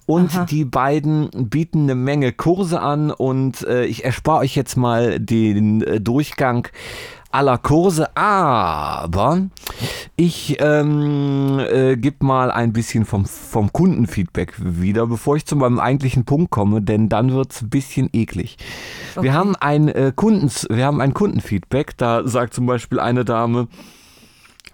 [0.06, 0.44] Und Aha.
[0.46, 5.82] die beiden bieten eine Menge Kurse an und äh, ich erspare euch jetzt mal den
[5.82, 6.68] äh, Durchgang
[7.30, 9.42] aller Kurse, aber
[10.16, 15.78] ich ähm, äh, gebe mal ein bisschen vom, vom Kundenfeedback wieder, bevor ich zu meinem
[15.78, 18.56] eigentlichen Punkt komme, denn dann wird's ein bisschen eklig.
[19.20, 23.68] Wir haben ein äh, Kundens, wir haben ein Kundenfeedback, da sagt zum Beispiel eine Dame,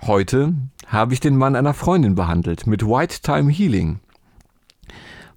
[0.06, 0.54] heute
[0.86, 4.00] habe ich den Mann einer Freundin behandelt mit White Time Healing.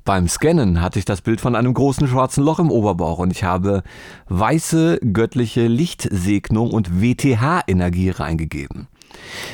[0.05, 3.43] Beim Scannen hatte ich das Bild von einem großen schwarzen Loch im Oberbauch und ich
[3.43, 3.81] habe
[4.29, 8.87] weiße göttliche Lichtsegnung und WTH-Energie reingegeben.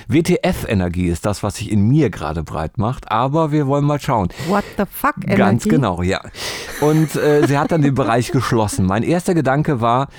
[0.09, 4.27] WTF-Energie ist das, was sich in mir gerade breit macht, aber wir wollen mal schauen.
[4.49, 5.37] What the fuck, Energy?
[5.37, 6.19] Ganz genau, ja.
[6.81, 8.85] Und äh, sie hat dann den Bereich geschlossen.
[8.85, 10.09] Mein erster Gedanke war,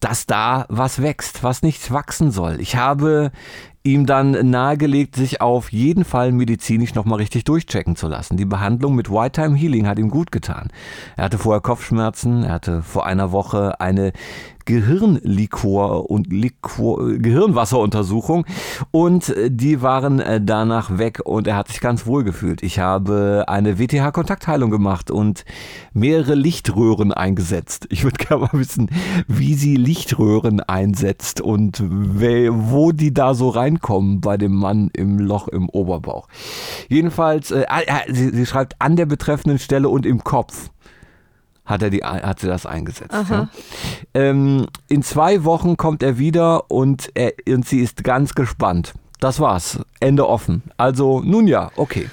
[0.00, 2.60] dass da was wächst, was nicht wachsen soll.
[2.60, 3.30] Ich habe
[3.92, 8.36] ihm dann nahegelegt, sich auf jeden Fall medizinisch nochmal richtig durchchecken zu lassen.
[8.36, 10.68] Die Behandlung mit White Time Healing hat ihm gut getan.
[11.16, 14.12] Er hatte vorher Kopfschmerzen, er hatte vor einer Woche eine
[14.68, 18.44] Gehirnlikor und Liquor, Gehirnwasseruntersuchung
[18.90, 22.62] und äh, die waren äh, danach weg und er hat sich ganz wohl gefühlt.
[22.62, 25.46] Ich habe eine WTH-Kontaktheilung gemacht und
[25.94, 27.86] mehrere Lichtröhren eingesetzt.
[27.88, 28.90] Ich würde gerne mal wissen,
[29.26, 35.48] wie sie Lichtröhren einsetzt und wo die da so reinkommen bei dem Mann im Loch
[35.48, 36.28] im Oberbauch.
[36.90, 40.68] Jedenfalls, äh, äh, sie, sie schreibt an der betreffenden Stelle und im Kopf
[41.68, 43.14] hat er die, hat sie das eingesetzt.
[43.28, 43.48] Ja.
[44.14, 48.94] Ähm, in zwei Wochen kommt er wieder und, er, und sie ist ganz gespannt.
[49.20, 49.78] Das war's.
[50.00, 50.62] Ende offen.
[50.76, 52.08] Also, nun ja, okay.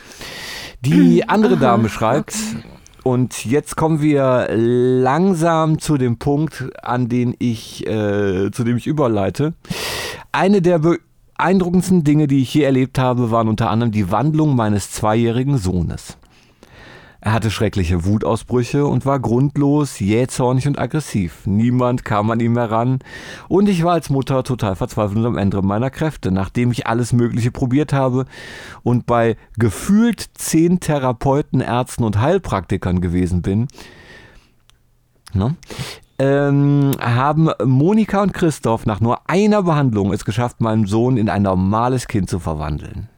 [0.81, 2.35] Die andere Dame schreibt,
[3.03, 8.87] und jetzt kommen wir langsam zu dem Punkt, an den ich, äh, zu dem ich
[8.87, 9.53] überleite.
[10.31, 14.91] Eine der beeindruckendsten Dinge, die ich je erlebt habe, waren unter anderem die Wandlung meines
[14.91, 16.17] zweijährigen Sohnes.
[17.25, 21.47] Er hatte schreckliche Wutausbrüche und war grundlos, jähzornig und aggressiv.
[21.47, 22.99] Niemand kam an ihm heran
[23.47, 27.13] und ich war als Mutter total verzweifelt und am Ende meiner Kräfte, nachdem ich alles
[27.13, 28.25] Mögliche probiert habe
[28.83, 33.69] und bei gefühlt zehn Therapeuten, Ärzten und Heilpraktikern gewesen bin.
[35.33, 35.55] Ne?
[36.19, 41.41] Ähm, haben Monika und Christoph nach nur einer Behandlung es geschafft, meinen Sohn in ein
[41.41, 43.09] normales Kind zu verwandeln.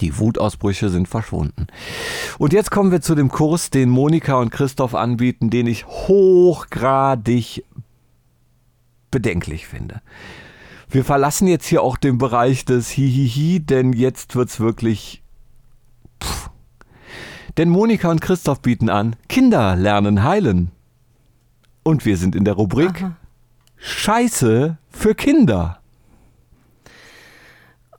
[0.00, 1.68] Die Wutausbrüche sind verschwunden.
[2.38, 7.64] Und jetzt kommen wir zu dem Kurs, den Monika und Christoph anbieten, den ich hochgradig
[9.10, 10.00] bedenklich finde.
[10.88, 15.22] Wir verlassen jetzt hier auch den Bereich des Hihihi, denn jetzt wird's wirklich.
[16.22, 16.50] Pff.
[17.56, 20.72] Denn Monika und Christoph bieten an: Kinder lernen heilen.
[21.84, 23.06] Und wir sind in der Rubrik
[23.76, 25.80] Scheiße für Kinder.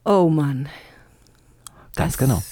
[0.04, 0.68] Oh Mann.
[1.94, 2.42] Ganz genau.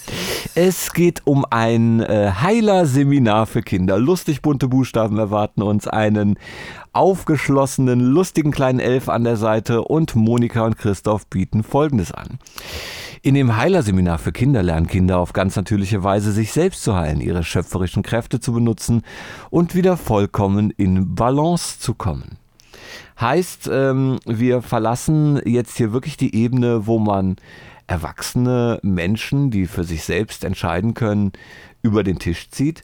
[0.55, 3.98] Es geht um ein äh, Heiler-Seminar für Kinder.
[3.98, 6.38] Lustig bunte Buchstaben erwarten uns einen
[6.92, 12.38] aufgeschlossenen, lustigen kleinen Elf an der Seite und Monika und Christoph bieten Folgendes an.
[13.22, 17.20] In dem Heilerseminar für Kinder lernen Kinder auf ganz natürliche Weise sich selbst zu heilen,
[17.20, 19.03] ihre schöpferischen Kräfte zu benutzen
[19.50, 22.38] und wieder vollkommen in Balance zu kommen.
[23.20, 27.37] Heißt, ähm, wir verlassen jetzt hier wirklich die Ebene, wo man
[27.90, 31.33] erwachsene Menschen, die für sich selbst entscheiden können,
[31.83, 32.83] über den Tisch zieht.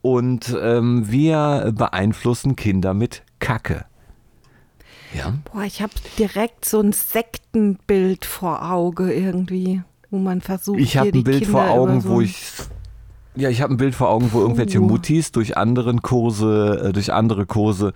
[0.00, 3.84] Und ähm, wir beeinflussen Kinder mit Kacke.
[5.12, 5.34] Ja.
[5.52, 11.08] Boah, ich habe direkt so ein Sektenbild vor Auge irgendwie, wo man versucht, Ich habe
[11.08, 12.36] ein Bild Kinder vor Augen, so wo ich
[13.36, 14.80] ja, ich habe ein Bild vor Augen, wo irgendwelche.
[14.80, 17.92] Muttis durch anderen Kurse, äh, durch andere Kurse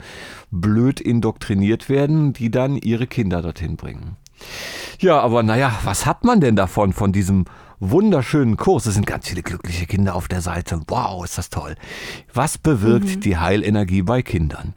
[0.50, 4.16] blöd indoktriniert werden, die dann ihre Kinder dorthin bringen.
[4.98, 7.44] Ja, aber naja, was hat man denn davon, von diesem
[7.80, 8.86] wunderschönen Kurs?
[8.86, 10.80] Es sind ganz viele glückliche Kinder auf der Seite.
[10.86, 11.74] Wow, ist das toll.
[12.32, 14.74] Was bewirkt die Heilenergie bei Kindern?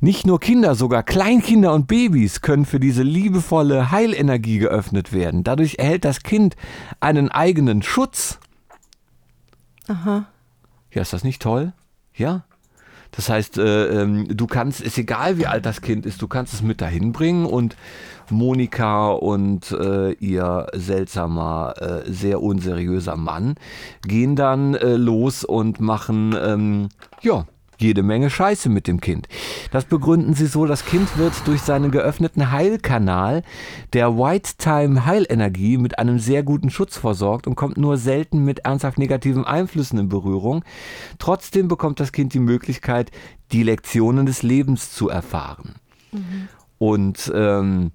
[0.00, 5.44] Nicht nur Kinder, sogar Kleinkinder und Babys können für diese liebevolle Heilenergie geöffnet werden.
[5.44, 6.56] Dadurch erhält das Kind
[7.00, 8.38] einen eigenen Schutz.
[9.88, 10.26] Aha.
[10.92, 11.72] Ja, ist das nicht toll?
[12.14, 12.44] Ja.
[13.16, 16.54] Das heißt, äh, ähm, du kannst, ist egal wie alt das Kind ist, du kannst
[16.54, 17.76] es mit dahin bringen und
[18.30, 23.54] Monika und äh, ihr seltsamer, äh, sehr unseriöser Mann
[24.06, 26.88] gehen dann los und machen, ähm,
[27.22, 27.46] ja,
[27.78, 29.28] jede Menge Scheiße mit dem Kind.
[29.70, 33.42] Das begründen sie so, das Kind wird durch seinen geöffneten Heilkanal
[33.92, 38.60] der White Time Heilenergie mit einem sehr guten Schutz versorgt und kommt nur selten mit
[38.60, 40.64] ernsthaft negativen Einflüssen in Berührung.
[41.18, 43.10] Trotzdem bekommt das Kind die Möglichkeit,
[43.52, 45.74] die Lektionen des Lebens zu erfahren.
[46.78, 47.92] Und ähm,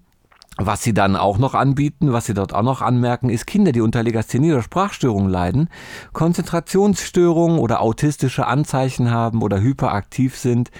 [0.66, 3.82] was sie dann auch noch anbieten, was sie dort auch noch anmerken, ist Kinder, die
[3.82, 5.70] unter Legasthenie oder Sprachstörungen leiden,
[6.14, 10.72] Konzentrationsstörungen oder autistische Anzeichen haben oder hyperaktiv sind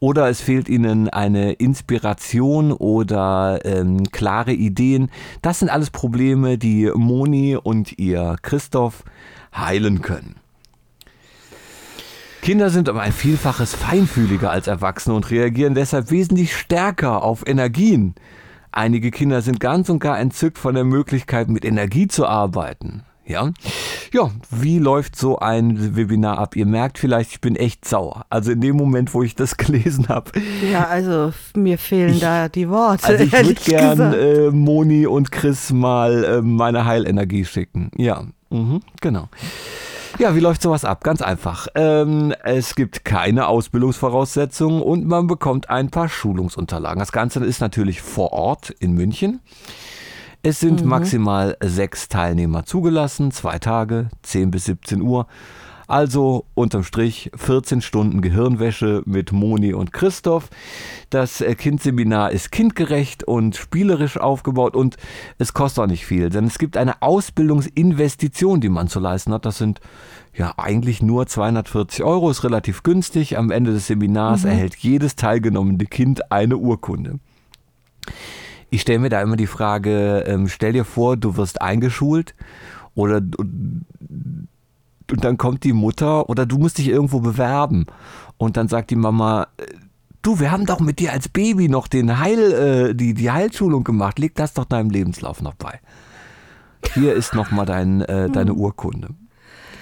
[0.00, 5.10] oder es fehlt ihnen eine Inspiration oder ähm, klare Ideen.
[5.42, 9.04] Das sind alles Probleme, die Moni und ihr Christoph
[9.54, 10.36] heilen können.
[12.42, 18.14] Kinder sind um ein Vielfaches feinfühliger als Erwachsene und reagieren deshalb wesentlich stärker auf Energien.
[18.72, 23.02] Einige Kinder sind ganz und gar entzückt von der Möglichkeit, mit Energie zu arbeiten.
[23.28, 23.52] Ja,
[24.14, 26.56] ja, wie läuft so ein Webinar ab?
[26.56, 28.24] Ihr merkt vielleicht, ich bin echt sauer.
[28.30, 30.32] Also in dem Moment, wo ich das gelesen habe.
[30.72, 33.04] Ja, also mir fehlen da die Worte.
[33.04, 37.90] Also ich würde gern äh, Moni und Chris mal äh, meine Heilenergie schicken.
[37.96, 39.28] Ja, mhm, genau.
[40.18, 41.04] Ja, wie läuft sowas ab?
[41.04, 41.68] Ganz einfach.
[41.76, 46.98] Ähm, es gibt keine Ausbildungsvoraussetzungen und man bekommt ein paar Schulungsunterlagen.
[46.98, 49.38] Das Ganze ist natürlich vor Ort in München.
[50.42, 55.28] Es sind maximal sechs Teilnehmer zugelassen, zwei Tage, 10 bis 17 Uhr.
[55.88, 60.50] Also unterm Strich 14 Stunden Gehirnwäsche mit Moni und Christoph.
[61.08, 64.98] Das äh, Kindseminar ist kindgerecht und spielerisch aufgebaut und
[65.38, 69.46] es kostet auch nicht viel, denn es gibt eine Ausbildungsinvestition, die man zu leisten hat.
[69.46, 69.80] Das sind
[70.34, 73.38] ja eigentlich nur 240 Euro, ist relativ günstig.
[73.38, 77.18] Am Ende des Seminars erhält jedes teilgenommene Kind eine Urkunde.
[78.68, 82.34] Ich stelle mir da immer die Frage, ähm, stell dir vor, du wirst eingeschult
[82.94, 83.22] oder
[85.10, 87.86] und, dann kommt die Mutter oder du musst dich irgendwo bewerben
[88.36, 89.64] und dann sagt die Mama, äh,
[90.22, 92.52] du, wir haben doch mit dir als Baby noch den Heil,
[92.90, 95.80] äh, die, die Heilschulung gemacht, leg das doch deinem Lebenslauf noch bei.
[96.94, 99.08] Hier ist nochmal dein, äh, deine Urkunde.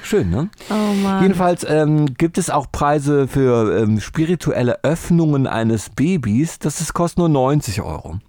[0.02, 0.50] Schön, ne?
[0.70, 1.22] Oh Mann.
[1.22, 6.60] Jedenfalls ähm, gibt es auch Preise für ähm, spirituelle Öffnungen eines Babys.
[6.60, 8.20] Das ist, kostet nur 90 Euro.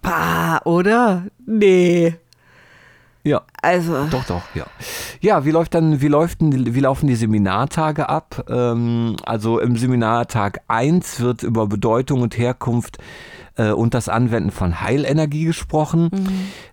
[0.00, 1.26] Bah, oder?
[1.44, 2.14] Nee.
[3.24, 3.42] Ja.
[3.62, 4.66] Also, Doch, doch, ja.
[5.20, 8.44] Ja, wie läuft dann, wie läuft wie laufen die Seminartage ab?
[8.48, 12.98] Ähm, also im Seminartag 1 wird über Bedeutung und Herkunft
[13.56, 16.10] äh, und das Anwenden von Heilenergie gesprochen.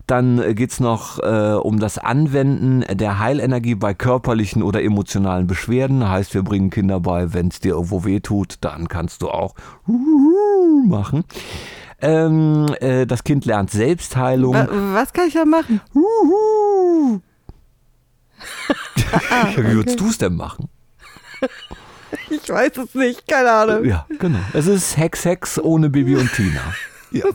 [0.08, 6.08] Dann äh, geht's noch äh, um das Anwenden der Heilenergie bei körperlichen oder emotionalen Beschwerden.
[6.08, 9.56] Heißt, wir bringen Kinder bei, wenn es dir irgendwo weh tut, dann kannst du auch
[10.88, 11.24] machen.
[12.02, 14.54] Ähm, äh, das Kind lernt Selbstheilung.
[14.54, 15.82] wa was kann ich da machen?
[19.32, 20.70] ja, wie würdest du es denn machen?
[22.30, 23.86] Ich weiß es nicht, keine Ahnung.
[23.86, 24.40] Ja, genau.
[24.54, 26.62] Es ist Hex Hex ohne Bibi und Tina.
[27.12, 27.26] Ja.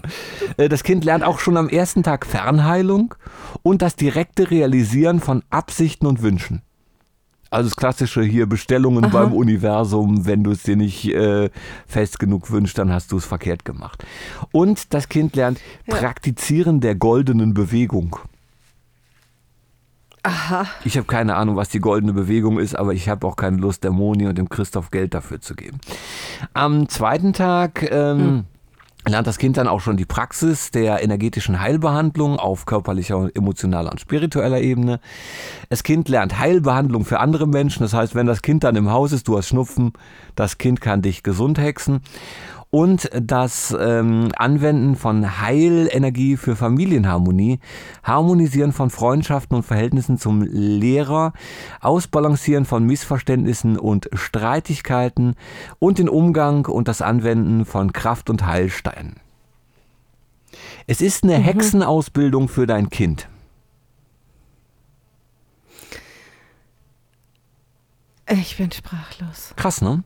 [0.59, 3.15] Äh, Das Kind lernt auch schon am ersten Tag Fernheilung
[3.63, 6.61] und das direkte Realisieren von Absichten und Wünschen.
[7.51, 11.51] Also das klassische hier Bestellungen beim Universum, wenn du es dir nicht äh,
[11.87, 14.05] fest genug wünschst, dann hast du es verkehrt gemacht.
[14.53, 18.17] Und das Kind lernt Praktizieren der goldenen Bewegung.
[20.23, 20.67] Aha.
[20.85, 23.85] Ich habe keine Ahnung, was die goldene Bewegung ist, aber ich habe auch keine Lust,
[23.85, 25.81] der Moni und dem Christoph Geld dafür zu geben.
[26.53, 28.45] Am zweiten Tag ähm,
[29.07, 34.01] lernt das Kind dann auch schon die Praxis der energetischen Heilbehandlung auf körperlicher, emotionaler und
[34.01, 35.01] spiritueller Ebene.
[35.69, 37.83] Das Kind lernt Heilbehandlung für andere Menschen.
[37.83, 39.93] Das heißt, wenn das Kind dann im Haus ist, du hast Schnupfen,
[40.37, 42.01] das Kind kann dich gesund hexen.
[42.73, 47.59] Und das ähm, Anwenden von Heilenergie für Familienharmonie,
[48.05, 51.33] Harmonisieren von Freundschaften und Verhältnissen zum Lehrer,
[51.81, 55.35] Ausbalancieren von Missverständnissen und Streitigkeiten
[55.81, 59.17] und den Umgang und das Anwenden von Kraft- und Heilsteinen.
[60.87, 63.29] Es ist eine Hexenausbildung für dein Kind.
[68.31, 69.55] Ich bin sprachlos.
[69.57, 70.05] Krass, ne?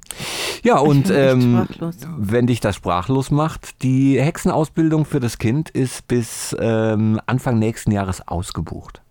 [0.63, 1.69] Ja, und ähm,
[2.17, 7.91] wenn dich das sprachlos macht, die Hexenausbildung für das Kind ist bis ähm, Anfang nächsten
[7.91, 9.03] Jahres ausgebucht.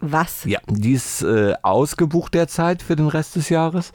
[0.00, 0.44] Was?
[0.44, 3.92] Ja, die ist äh, ausgebucht derzeit für den Rest des Jahres.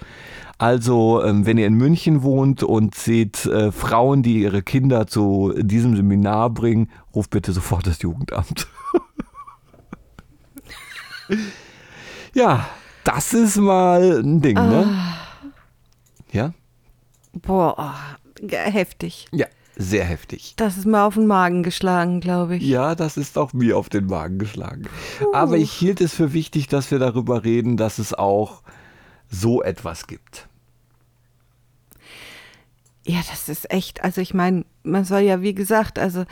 [0.57, 5.53] Also, ähm, wenn ihr in München wohnt und seht äh, Frauen, die ihre Kinder zu
[5.57, 8.67] diesem Seminar bringen, ruft bitte sofort das Jugendamt.
[12.33, 12.67] ja,
[13.03, 14.87] das ist mal ein Ding, ne?
[16.31, 16.53] Ja?
[17.33, 17.93] Boah,
[18.49, 19.27] heftig.
[19.31, 20.53] Ja, sehr heftig.
[20.57, 22.63] Das ist mir auf den Magen geschlagen, glaube ich.
[22.63, 24.83] Ja, das ist auch mir auf den Magen geschlagen.
[25.33, 28.61] Aber ich hielt es für wichtig, dass wir darüber reden, dass es auch
[29.29, 30.47] so etwas gibt.
[33.05, 36.23] Ja, das ist echt, also ich meine, man soll ja, wie gesagt, also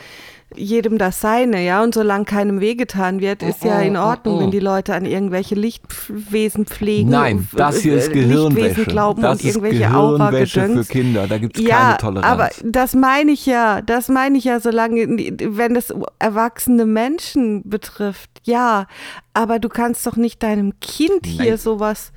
[0.55, 4.59] jedem das Seine, ja, und solange keinem wehgetan wird, ist ja in Ordnung, wenn die
[4.59, 7.09] Leute an irgendwelche Lichtwesen pflegen.
[7.09, 8.67] Nein, das hier ist Gehirnwäsche.
[8.67, 10.85] Lichtwesen glauben Das und ist irgendwelche Gehirnwäsche für.
[10.85, 11.27] Kinder.
[11.27, 12.25] Da gibt es Ja, keine Toleranz.
[12.25, 18.29] aber das meine ich ja, das meine ich ja, solange, wenn das erwachsene Menschen betrifft,
[18.43, 18.87] ja,
[19.33, 21.57] aber du kannst doch nicht deinem Kind hier Nein.
[21.57, 22.13] sowas,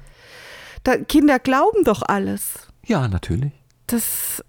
[0.84, 2.68] da, Kinder glauben doch alles.
[2.84, 3.50] ja, natürlich.
[3.94, 4.42] Das,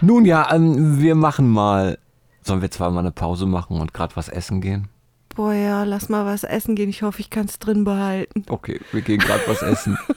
[0.00, 1.98] Nun ja, ähm, wir machen mal.
[2.44, 4.88] Sollen wir zwar mal eine Pause machen und gerade was essen gehen?
[5.34, 8.44] boah ja, lass mal was essen gehen, ich hoffe, ich kann es drin behalten.
[8.48, 9.98] Okay, wir gehen gerade was essen.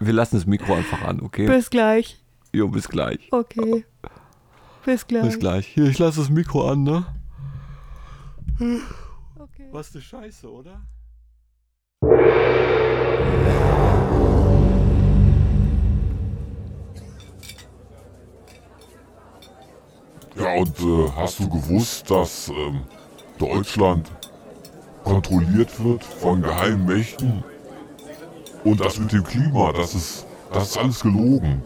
[0.00, 1.46] Wir lassen das Mikro einfach an, okay?
[1.46, 2.20] Bis gleich.
[2.52, 3.26] Jo, bis gleich.
[3.30, 3.86] Okay.
[4.84, 5.22] Bis gleich.
[5.22, 5.66] Bis gleich.
[5.66, 7.06] Hier, ich lasse das Mikro an, ne?
[9.38, 9.68] Okay.
[9.72, 10.82] Was eine Scheiße, oder?
[20.80, 22.82] Äh, hast du gewusst, dass ähm,
[23.38, 24.10] Deutschland
[25.04, 27.44] kontrolliert wird von geheimen Mächten?
[28.64, 31.62] Und das mit dem Klima, das ist, das ist alles gelogen.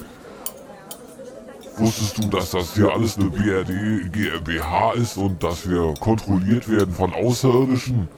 [1.77, 6.95] Wusstest du, dass das hier alles eine BRD GmbH ist und dass wir kontrolliert werden
[6.95, 8.09] von Außerirdischen?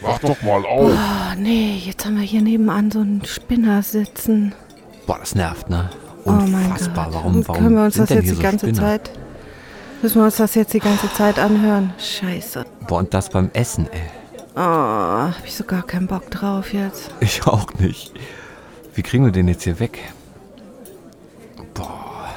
[0.00, 0.92] Wach doch mal auf.
[0.92, 4.54] Oh nee, jetzt haben wir hier nebenan so einen Spinner sitzen.
[5.06, 5.90] Boah, das nervt, ne?
[6.24, 7.06] Oh mein Unfassbar.
[7.06, 7.14] Gott.
[7.14, 8.80] Warum, warum Können wir uns sind das denn jetzt die ganze Spinner?
[8.80, 9.10] Zeit?
[10.04, 11.94] Müssen wir uns das jetzt die ganze Zeit anhören?
[11.98, 12.66] Scheiße.
[12.86, 14.02] Boah, und das beim Essen, ey.
[14.54, 17.10] Oh, hab ich so gar keinen Bock drauf jetzt.
[17.20, 18.12] Ich auch nicht.
[18.92, 19.98] Wie kriegen wir den jetzt hier weg?
[21.72, 22.28] Boah.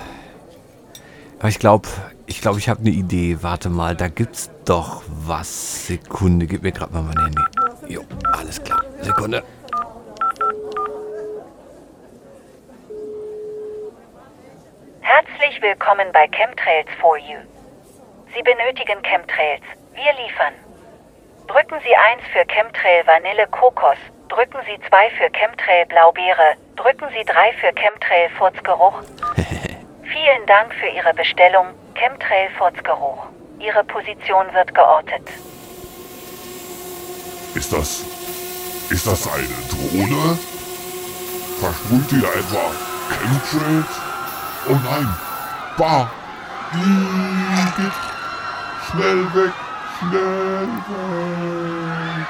[1.40, 1.90] Aber ich glaube,
[2.26, 3.40] ich glaube, ich habe eine Idee.
[3.42, 5.88] Warte mal, da gibt's doch was.
[5.88, 7.42] Sekunde, gib mir gerade mal mein Handy.
[7.90, 8.82] Jo, alles klar.
[9.02, 9.44] Sekunde.
[15.02, 17.57] Herzlich willkommen bei Chemtrails for You.
[18.38, 19.64] Sie benötigen Chemtrails.
[19.96, 20.54] Wir liefern.
[21.48, 23.98] Drücken Sie 1 für Chemtrail Vanille Kokos.
[24.30, 26.54] Drücken Sie 2 für Chemtrail Blaubeere.
[26.76, 29.02] Drücken Sie 3 für Chemtrail Furzgeruch.
[30.04, 31.74] Vielen Dank für Ihre Bestellung.
[31.96, 33.26] Chemtrail Furzgeruch.
[33.58, 35.28] Ihre Position wird geortet.
[37.56, 38.06] Ist das.
[38.92, 40.38] Ist das eine Drohne?
[41.60, 42.72] Versprüht ihr etwa
[43.10, 44.02] Chemtrails?
[44.70, 45.18] Oh nein!
[45.76, 46.12] Bah!
[46.74, 48.08] Igitt!
[48.92, 49.54] Schnell weg!
[50.00, 52.28] Schnell weg!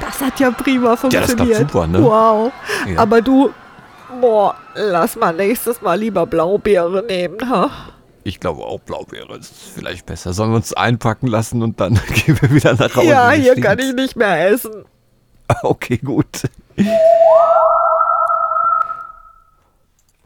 [0.00, 1.58] Das hat ja prima das klappt funktioniert.
[1.58, 2.02] super, ne?
[2.02, 2.52] Wow.
[2.86, 2.98] Ja.
[2.98, 3.50] Aber du,
[4.20, 7.38] boah, lass mal nächstes Mal lieber Blaubeere nehmen.
[7.48, 7.70] Ha?
[8.24, 10.32] Ich glaube auch Blaubeere ist vielleicht besser.
[10.32, 11.94] Sollen wir uns einpacken lassen und dann
[12.26, 13.06] gehen wir wieder nach Hause?
[13.08, 13.62] Ja, hier stinkt's.
[13.68, 14.84] kann ich nicht mehr essen.
[15.62, 16.48] Okay, gut.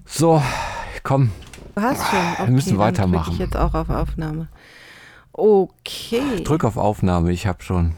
[0.06, 0.40] So,
[1.02, 1.32] komm.
[1.78, 2.18] Du hast schon.
[2.18, 3.34] Okay, wir müssen weitermachen.
[3.34, 4.48] ich jetzt auch auf Aufnahme.
[5.30, 6.42] Okay.
[6.42, 7.92] Drück auf Aufnahme, ich hab schon.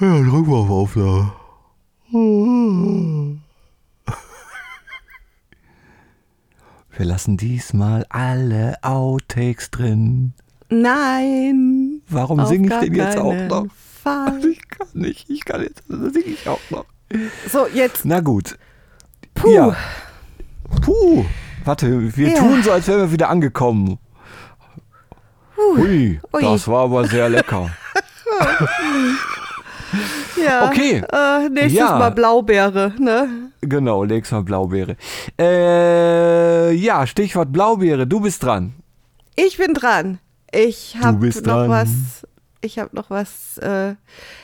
[0.00, 1.32] Ja, drück mal auf Aufnahme.
[6.96, 10.34] Wir lassen diesmal alle Outtakes drin.
[10.68, 12.02] Nein.
[12.10, 13.66] Warum auf singe ich denn jetzt auch noch?
[14.02, 14.44] Fall.
[14.44, 16.84] Ich kann nicht, ich kann jetzt, dann singe ich auch noch.
[17.50, 18.04] So, jetzt.
[18.04, 18.58] Na gut.
[19.44, 19.50] Puh.
[19.52, 19.76] Ja.
[20.82, 21.24] Puh.
[21.64, 22.38] Warte, wir Ja.
[22.38, 23.98] tun so, als wären wir wieder angekommen.
[25.56, 26.42] Hui, Ui.
[26.42, 27.70] das war aber sehr lecker.
[30.36, 30.66] Ja.
[30.68, 31.02] Okay.
[31.12, 31.96] Äh, nächstes Ja.
[31.98, 33.50] Mal Blaubeere, ne?
[33.60, 34.96] Genau, nächstes Mal Blaubeere.
[35.38, 38.74] Äh, ja, Stichwort Blaubeere, du bist dran.
[39.36, 40.18] Ich bin dran.
[40.52, 41.70] Ich habe noch dran.
[41.70, 41.88] was.
[42.60, 43.56] Ich habe noch was.
[43.58, 43.94] Äh,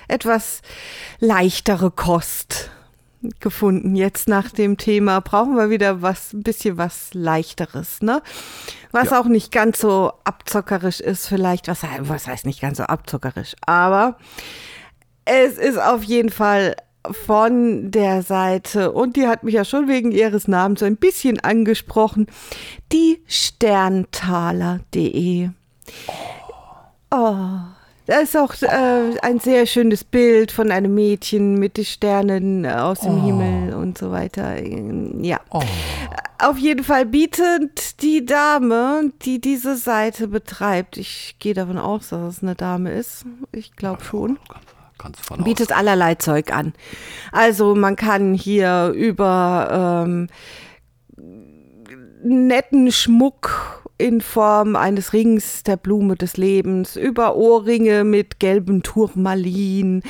[0.08, 0.62] etwas
[1.18, 2.70] leichtere Kost
[3.40, 3.96] gefunden.
[3.96, 8.22] Jetzt nach dem Thema brauchen wir wieder was, ein bisschen was leichteres, ne?
[8.92, 11.68] Was auch nicht ganz so abzockerisch ist, vielleicht.
[11.68, 13.54] Was, was heißt nicht ganz so abzockerisch?
[13.66, 14.16] Aber
[15.24, 16.74] es ist auf jeden Fall
[17.10, 21.40] von der Seite, und die hat mich ja schon wegen ihres Namens so ein bisschen
[21.40, 22.26] angesprochen,
[22.92, 25.48] die Sterntaler.de.
[27.10, 27.46] Oh,
[28.10, 33.02] da ist auch äh, ein sehr schönes Bild von einem Mädchen mit den Sternen aus
[33.02, 34.56] dem Himmel und so weiter.
[35.22, 35.38] Ja.
[36.40, 42.38] Auf jeden Fall bietet die Dame, die diese Seite betreibt, ich gehe davon aus, dass
[42.38, 44.40] es eine Dame ist, ich glaube schon,
[45.44, 46.72] bietet allerlei Zeug an.
[47.30, 50.26] Also man kann hier über ähm,
[52.24, 60.02] netten Schmuck in Form eines Rings der Blume des Lebens, über Ohrringe mit gelbem Turmalin,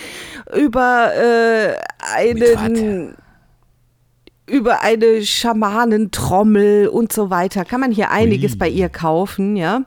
[0.55, 1.75] über äh,
[2.15, 3.17] einen
[4.47, 7.65] über eine Schamanentrommel und so weiter.
[7.65, 8.59] Kann man hier einiges Ui.
[8.59, 9.83] bei ihr kaufen, ja.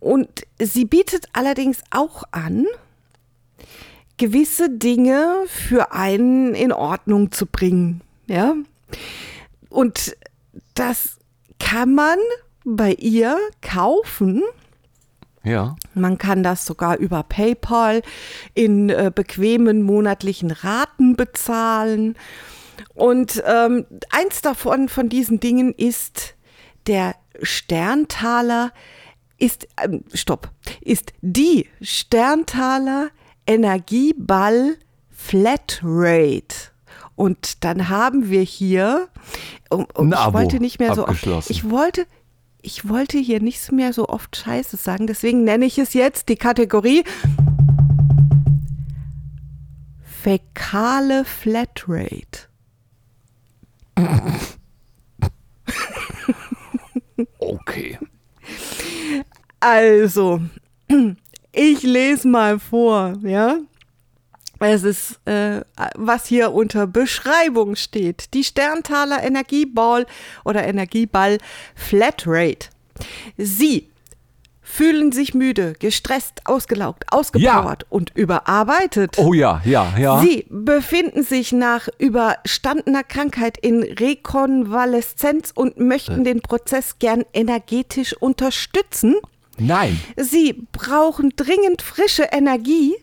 [0.00, 0.28] Und
[0.60, 2.66] sie bietet allerdings auch an,
[4.16, 8.54] gewisse Dinge für einen in Ordnung zu bringen, ja.
[9.68, 10.16] Und
[10.74, 11.18] das
[11.60, 12.18] kann man
[12.64, 14.42] bei ihr kaufen.
[15.44, 15.76] Ja.
[15.94, 18.02] Man kann das sogar über PayPal
[18.54, 22.16] in äh, bequemen monatlichen Raten bezahlen.
[22.94, 26.34] Und ähm, eins davon, von diesen Dingen ist
[26.86, 28.72] der Sterntaler,
[29.38, 30.50] ist, ähm, stopp,
[30.80, 33.10] ist die Sterntaler
[33.46, 34.76] Energieball
[35.10, 36.72] Flatrate.
[37.14, 39.08] Und dann haben wir hier,
[39.70, 41.06] um, um, Ein ich wollte nicht mehr so
[41.48, 42.06] ich wollte,
[42.62, 46.36] ich wollte hier nicht mehr so oft Scheiße sagen, deswegen nenne ich es jetzt die
[46.36, 47.04] Kategorie
[50.02, 52.48] Fäkale Flatrate.
[57.38, 57.98] Okay.
[59.60, 60.40] Also,
[61.52, 63.58] ich lese mal vor, ja.
[64.60, 65.62] Es ist, äh,
[65.94, 68.34] was hier unter Beschreibung steht.
[68.34, 70.06] Die Sterntaler Energieball
[70.44, 71.38] oder Energieball
[71.76, 72.68] Flatrate.
[73.36, 73.88] Sie
[74.68, 79.18] fühlen sich müde, gestresst, ausgelaugt, ausgepowert und überarbeitet.
[79.18, 80.20] Oh ja, ja, ja.
[80.20, 89.16] Sie befinden sich nach überstandener Krankheit in Rekonvaleszenz und möchten den Prozess gern energetisch unterstützen.
[89.56, 89.98] Nein.
[90.16, 92.94] Sie brauchen dringend frische Energie.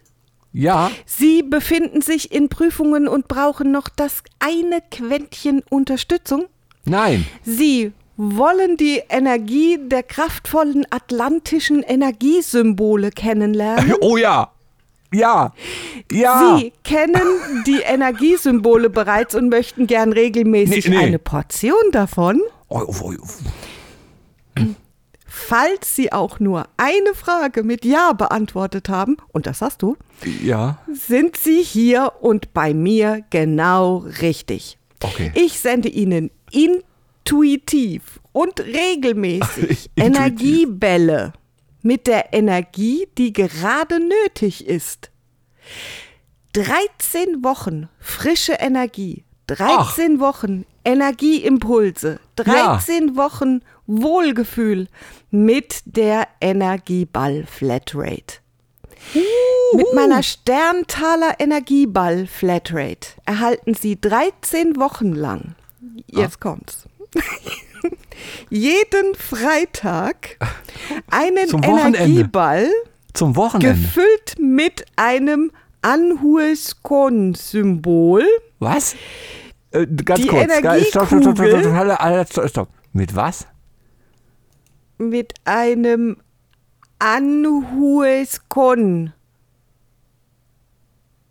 [0.55, 0.89] Ja.
[1.05, 6.45] Sie befinden sich in Prüfungen und brauchen noch das eine Quäntchen Unterstützung.
[6.85, 7.25] Nein.
[7.43, 13.93] Sie wollen die Energie der kraftvollen atlantischen Energiesymbole kennenlernen.
[14.01, 14.51] Oh ja.
[15.13, 15.53] Ja.
[16.11, 16.57] Ja.
[16.57, 17.21] Sie kennen
[17.67, 21.03] die Energiesymbole bereits und möchten gern regelmäßig Nee, nee.
[21.03, 22.41] eine Portion davon.
[22.69, 24.63] Oh, oh, oh.
[25.37, 29.97] Falls Sie auch nur eine Frage mit Ja beantwortet haben, und das hast du,
[30.41, 30.79] Ja.
[30.93, 34.77] sind Sie hier und bei mir genau richtig.
[35.03, 35.33] Okay.
[35.35, 39.97] Ich sende Ihnen intuitiv und regelmäßig Intuitiv.
[39.97, 41.33] Energiebälle
[41.81, 45.11] mit der Energie, die gerade nötig ist.
[46.53, 54.87] 13 Wochen frische Energie, 13 Wochen Energieimpulse, 13 Wochen Wohlgefühl
[55.31, 58.37] mit der Energieball Flatrate.
[59.73, 65.55] Mit meiner Sterntaler Energieball Flatrate erhalten Sie 13 Wochen lang,
[66.07, 66.87] jetzt kommt's,
[68.49, 70.37] jeden Freitag
[71.09, 71.63] einen Zum.
[71.63, 72.69] Energieball
[73.13, 73.73] Zum Wochenende.
[73.75, 78.23] gefüllt mit einem Anhueskon-Symbol,
[78.59, 78.95] Was?
[79.75, 80.47] Äh, ganz Die kurz.
[80.61, 82.69] Geil, Stopp, stopp, stopp, stopp, Energiekugel- stopp, stopp, stopp.
[82.93, 83.47] Mit was?
[84.97, 86.17] Mit einem
[86.99, 89.11] Anhueskon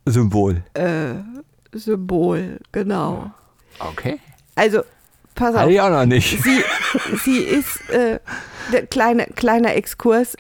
[0.07, 0.63] Symbol.
[1.73, 3.31] Symbol, genau.
[3.81, 4.21] Okay.
[4.55, 4.83] Also,
[5.35, 5.63] pass auf.
[5.63, 6.43] Hatte ich auch noch nicht.
[6.43, 6.63] Sie,
[7.25, 8.21] sie ist, äh,
[8.91, 10.37] kleine, kleiner Exkurs,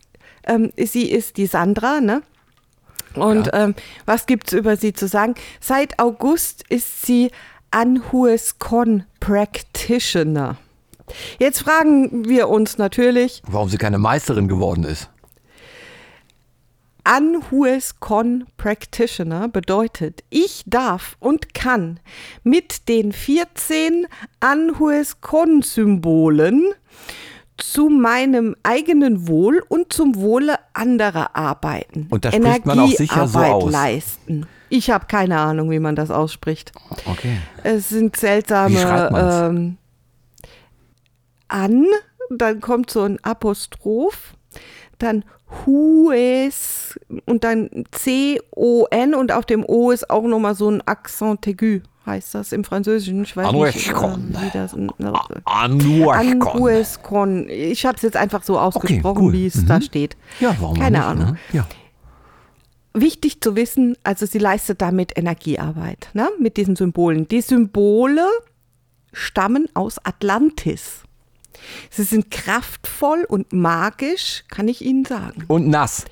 [0.46, 2.22] ähm, sie ist die Sandra, ne?
[3.14, 3.74] Und ähm,
[4.06, 5.34] was gibt's über sie zu sagen?
[5.60, 7.30] Seit August ist sie
[7.74, 10.56] Anhueskon Practitioner.
[11.40, 15.10] Jetzt fragen wir uns natürlich, Warum sie keine Meisterin geworden ist.
[17.02, 21.98] Anhueskon Practitioner bedeutet, ich darf und kann
[22.44, 24.06] mit den 14
[24.38, 26.62] Anhueskon-Symbolen
[27.56, 32.06] zu meinem eigenen Wohl und zum Wohle anderer arbeiten.
[32.10, 33.72] Und da spricht man auch sicher so Energiearbeit aus.
[33.72, 34.46] leisten.
[34.70, 36.72] Ich habe keine Ahnung, wie man das ausspricht.
[37.06, 37.38] Okay.
[37.62, 39.34] Es sind Wie seltsame schreibt man's?
[39.56, 39.76] ähm,
[41.48, 41.86] an,
[42.30, 44.34] dann kommt so ein Apostroph,
[44.98, 45.24] dann
[45.66, 51.80] Hues und dann C-O-N und auf dem O ist auch nochmal so ein Accent aigu,
[52.06, 53.22] heißt das im Französischen.
[53.22, 54.74] Ich weiß nicht, wie das.
[57.48, 59.32] Ich habe es jetzt einfach so ausgesprochen, cool.
[59.32, 59.66] wie es Mhm.
[59.66, 60.16] da steht.
[60.40, 61.26] Ja, warum Keine nicht, Ahnung.
[61.32, 61.38] Ne?
[61.52, 61.66] Ja.
[62.94, 66.28] Wichtig zu wissen, also sie leistet damit Energiearbeit, ne?
[66.38, 67.26] mit diesen Symbolen.
[67.26, 68.26] Die Symbole
[69.12, 71.02] stammen aus Atlantis.
[71.90, 75.44] Sie sind kraftvoll und magisch, kann ich Ihnen sagen.
[75.48, 76.04] Und nass.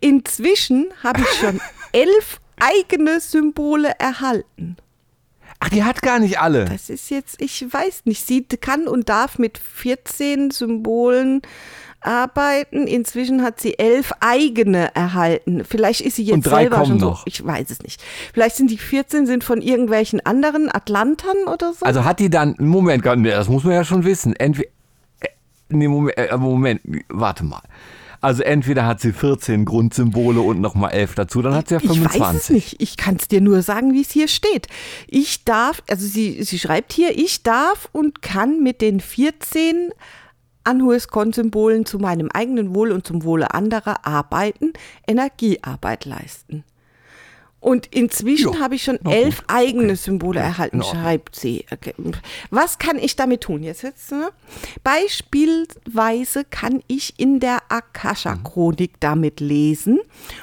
[0.00, 1.60] Inzwischen habe ich schon
[1.92, 4.76] elf eigene Symbole erhalten.
[5.64, 6.66] Ach, die hat gar nicht alle.
[6.66, 11.40] Das ist jetzt, ich weiß nicht, sie kann und darf mit 14 Symbolen
[12.02, 12.86] arbeiten.
[12.86, 15.64] Inzwischen hat sie elf eigene erhalten.
[15.64, 17.06] Vielleicht ist sie jetzt Und drei selber kommen schon so.
[17.06, 17.26] noch.
[17.26, 18.02] Ich weiß es nicht.
[18.34, 21.86] Vielleicht sind die 14 sind von irgendwelchen anderen Atlantern oder so.
[21.86, 24.36] Also hat die dann, Moment, das muss man ja schon wissen.
[24.36, 24.68] Entweder,
[25.70, 27.62] nee, Moment, äh, Moment, warte mal.
[28.24, 31.90] Also entweder hat sie 14 Grundsymbole und nochmal 11 dazu, dann hat sie ja Ich
[31.90, 32.54] weiß es 25.
[32.54, 32.80] nicht.
[32.80, 34.66] Ich kann es dir nur sagen, wie es hier steht.
[35.06, 39.90] Ich darf, also sie, sie schreibt hier, ich darf und kann mit den 14
[40.64, 44.72] Anhueskon-Symbolen zu meinem eigenen Wohl und zum Wohle anderer arbeiten,
[45.06, 46.64] Energiearbeit leisten.
[47.64, 49.46] Und inzwischen habe ich schon na elf gut.
[49.48, 51.64] eigene Symbole erhalten, schreibt sie.
[51.72, 51.94] Okay.
[52.50, 53.62] Was kann ich damit tun?
[53.62, 54.28] Jetzt, jetzt ne?
[54.82, 60.00] Beispielsweise kann ich in der Akasha-Chronik damit lesen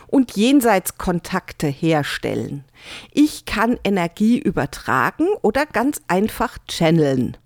[0.07, 2.63] und Jenseitskontakte herstellen.
[3.11, 7.37] Ich kann Energie übertragen oder ganz einfach channeln.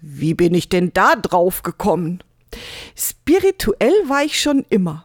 [0.00, 2.22] Wie bin ich denn da drauf gekommen?
[2.96, 5.04] Spirituell war ich schon immer.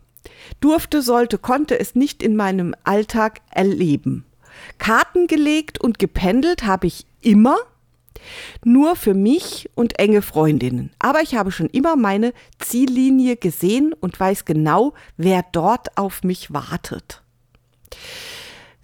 [0.64, 4.24] Durfte, sollte, konnte es nicht in meinem Alltag erleben.
[4.78, 7.58] Karten gelegt und gependelt habe ich immer,
[8.64, 10.92] nur für mich und enge Freundinnen.
[11.00, 16.54] Aber ich habe schon immer meine Ziellinie gesehen und weiß genau, wer dort auf mich
[16.54, 17.22] wartet.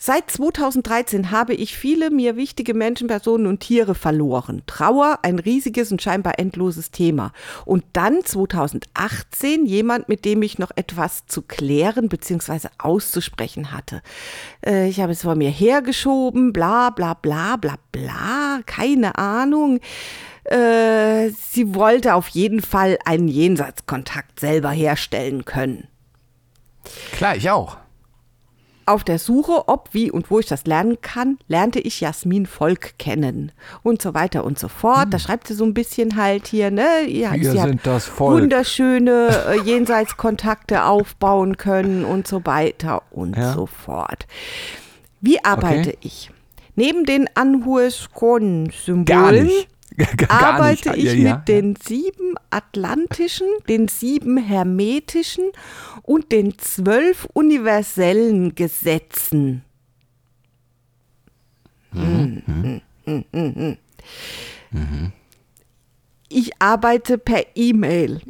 [0.02, 4.64] Seit 2013 habe ich viele mir wichtige Menschen, Personen und Tiere verloren.
[4.66, 7.34] Trauer, ein riesiges und scheinbar endloses Thema.
[7.66, 12.70] Und dann 2018 jemand, mit dem ich noch etwas zu klären bzw.
[12.78, 14.02] auszusprechen hatte.
[14.66, 19.82] Äh, ich habe es vor mir hergeschoben, bla bla bla bla bla, keine Ahnung.
[20.45, 25.89] Äh, sie wollte auf jeden Fall einen Jenseitskontakt selber herstellen können.
[27.12, 27.76] Klar, ich auch.
[28.90, 32.98] Auf der Suche, ob, wie und wo ich das lernen kann, lernte ich Jasmin Volk
[32.98, 33.52] kennen
[33.84, 35.08] und so weiter und so fort.
[35.12, 37.08] Da schreibt sie so ein bisschen halt hier, ne?
[37.08, 38.42] Ja, Wir sie sind das Volk.
[38.42, 43.54] wunderschöne äh, Jenseitskontakte aufbauen können und so weiter und Ja.
[43.54, 44.26] so fort.
[45.22, 46.32] Wie arbeite ich?
[46.76, 47.28] Neben den.
[49.06, 49.34] Gar
[50.30, 51.36] arbeite ich Ja, ja.
[51.38, 55.52] mit den sieben atlantischen, den sieben hermetischen
[56.04, 59.64] und den zwölf universellen Gesetzen.
[61.91, 62.82] Mhm.
[63.06, 63.78] Mm, mm.
[66.30, 68.22] Ich arbeite per E-Mail.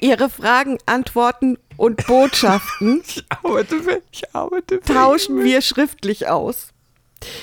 [0.00, 4.80] Ihre Fragen, Antworten und Botschaften Ich arbeite, ich arbeite.
[4.80, 6.72] tauschen wir schriftlich aus.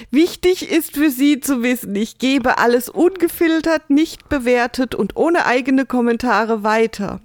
[0.10, 5.86] Wichtig ist für Sie zu wissen, ich gebe alles ungefiltert, nicht bewertet und ohne eigene
[5.86, 7.20] Kommentare weiter.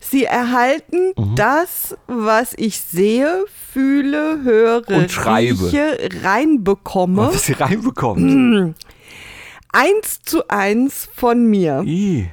[0.00, 1.34] Sie erhalten Mhm.
[1.34, 5.64] das, was ich sehe, fühle, höre, Und schreibe.
[5.66, 8.74] rieche, reinbekomme, Was sie reinbekommt.
[9.72, 11.82] eins zu eins von mir.
[11.84, 12.28] Ih.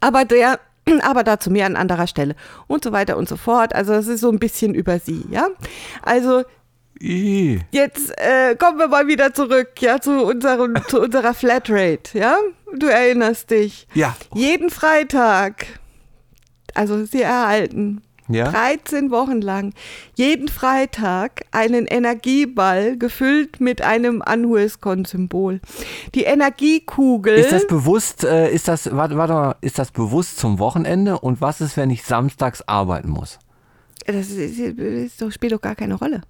[0.00, 0.60] aber der,
[1.02, 3.74] aber dazu mehr an anderer Stelle und so weiter und so fort.
[3.74, 5.48] Also es ist so ein bisschen über sie, ja.
[6.02, 6.42] Also
[7.70, 12.38] Jetzt äh, kommen wir mal wieder zurück, ja, zu, unserem, zu unserer Flatrate, ja?
[12.74, 13.86] Du erinnerst dich.
[13.94, 14.16] Ja.
[14.34, 15.66] Jeden Freitag,
[16.72, 18.50] also Sie erhalten Ja.
[18.50, 19.74] 13 Wochen lang,
[20.14, 25.60] jeden Freitag einen Energieball gefüllt mit einem Anhueskon-Symbol.
[26.14, 27.34] Die Energiekugel.
[27.34, 31.42] Ist das bewusst, äh, ist das, warte, warte mal, ist das bewusst zum Wochenende und
[31.42, 33.38] was ist, wenn ich samstags arbeiten muss?
[34.06, 36.22] Das, ist, doch, spielt doch gar keine Rolle.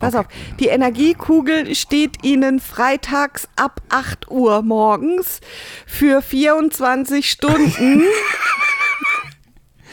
[0.00, 0.26] Pass auf,
[0.58, 5.40] die Energiekugel steht Ihnen freitags ab 8 Uhr morgens
[5.86, 8.02] für 24 Stunden.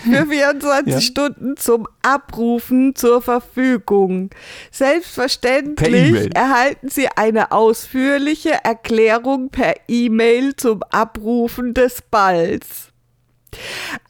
[0.04, 1.02] Für 24 Ja.
[1.02, 4.30] Stunden zum Abrufen zur Verfügung.
[4.72, 6.30] Selbstverständlich E-Mail.
[6.34, 12.94] erhalten Sie eine ausführliche Erklärung per E-Mail zum Abrufen des Balls.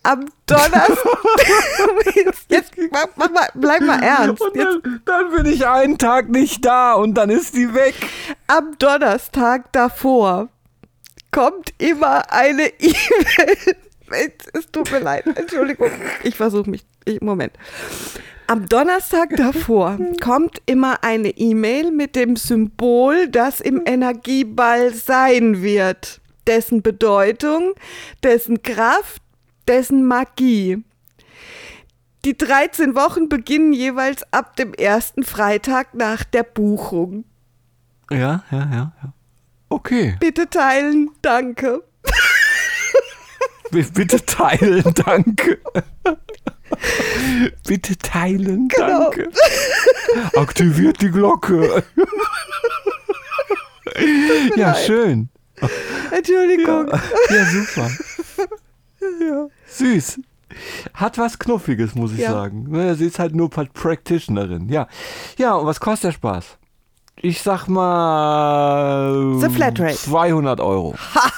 [0.04, 0.98] Am Donnerstag.
[2.50, 4.42] jetzt mach, mach mal, bleib mal ernst.
[4.56, 7.96] Dann, dann bin ich einen Tag nicht da und dann ist die weg.
[8.48, 10.50] am Donnerstag davor
[11.32, 13.58] kommt immer eine E-Mail.
[14.10, 15.92] Es- Es tut mir leid, Entschuldigung.
[16.24, 16.86] Ich versuche mich.
[17.04, 17.52] Ich, Moment.
[18.50, 26.22] Am Donnerstag davor kommt immer eine E-Mail mit dem Symbol, das im Energieball sein wird.
[26.48, 27.74] Dessen Bedeutung,
[28.24, 29.22] dessen Kraft,
[29.68, 30.84] dessen Magie.
[32.26, 37.26] Die 13 Wochen beginnen jeweils ab dem ersten Freitag nach der Buchung.
[38.10, 39.14] Ja, ja, ja, ja.
[39.70, 40.16] Okay.
[40.20, 41.84] Bitte teilen, danke.
[43.72, 45.60] Bitte teilen, danke.
[47.68, 49.10] Bitte teilen, Genau.
[49.12, 49.30] danke.
[50.38, 51.84] Aktiviert die Glocke.
[54.56, 55.30] ja, schön.
[56.12, 56.88] Entschuldigung.
[57.30, 57.90] Ja, super.
[59.02, 59.48] Ja.
[59.68, 60.20] Süß.
[60.94, 62.32] Hat was Knuffiges, muss ich Ja.
[62.32, 62.68] sagen.
[62.70, 64.70] Ne, Sie ist halt nur Pra- Practitionerin.
[64.70, 64.88] Ja.
[65.38, 66.58] Ja, und was kostet der Spaß?
[67.22, 69.38] Ich sag mal.
[69.42, 69.96] The Flatrate.
[69.96, 70.96] 200 Euro.
[71.16, 71.32] Ha!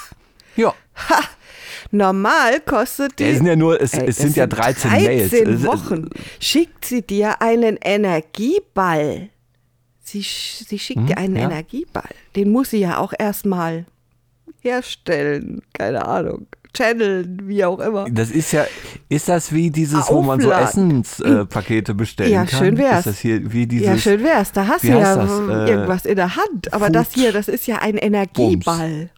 [0.55, 0.73] Ja.
[1.91, 3.23] Normal kostet die.
[3.23, 5.31] Es sind ja nur, es, Ey, es sind ja 13, Mails.
[5.31, 6.09] 13 Es- Wochen.
[6.39, 9.29] Schickt sie dir einen Energieball.
[10.01, 11.49] Sie, sie schickt dir einen Hm, ja.
[11.49, 12.09] Energieball.
[12.35, 13.85] Den muss sie ja auch erstmal
[14.61, 15.61] herstellen.
[15.73, 16.47] Keine Ahnung.
[16.73, 18.05] Channeln, wie auch immer.
[18.09, 18.65] Das ist ja,
[19.09, 21.01] ist das wie dieses, wo man so Aufladen.
[21.01, 22.59] Essenspakete äh, bestellen Ja, kann?
[22.59, 22.99] schön wär's.
[22.99, 24.51] Ist das hier wie dieses, ja, schön wär's.
[24.51, 25.29] Da hast du ja das?
[25.31, 26.71] äh, irgendwas in der Hand.
[26.71, 29.09] Aber das Food- hier, das ist ja ein Energieball.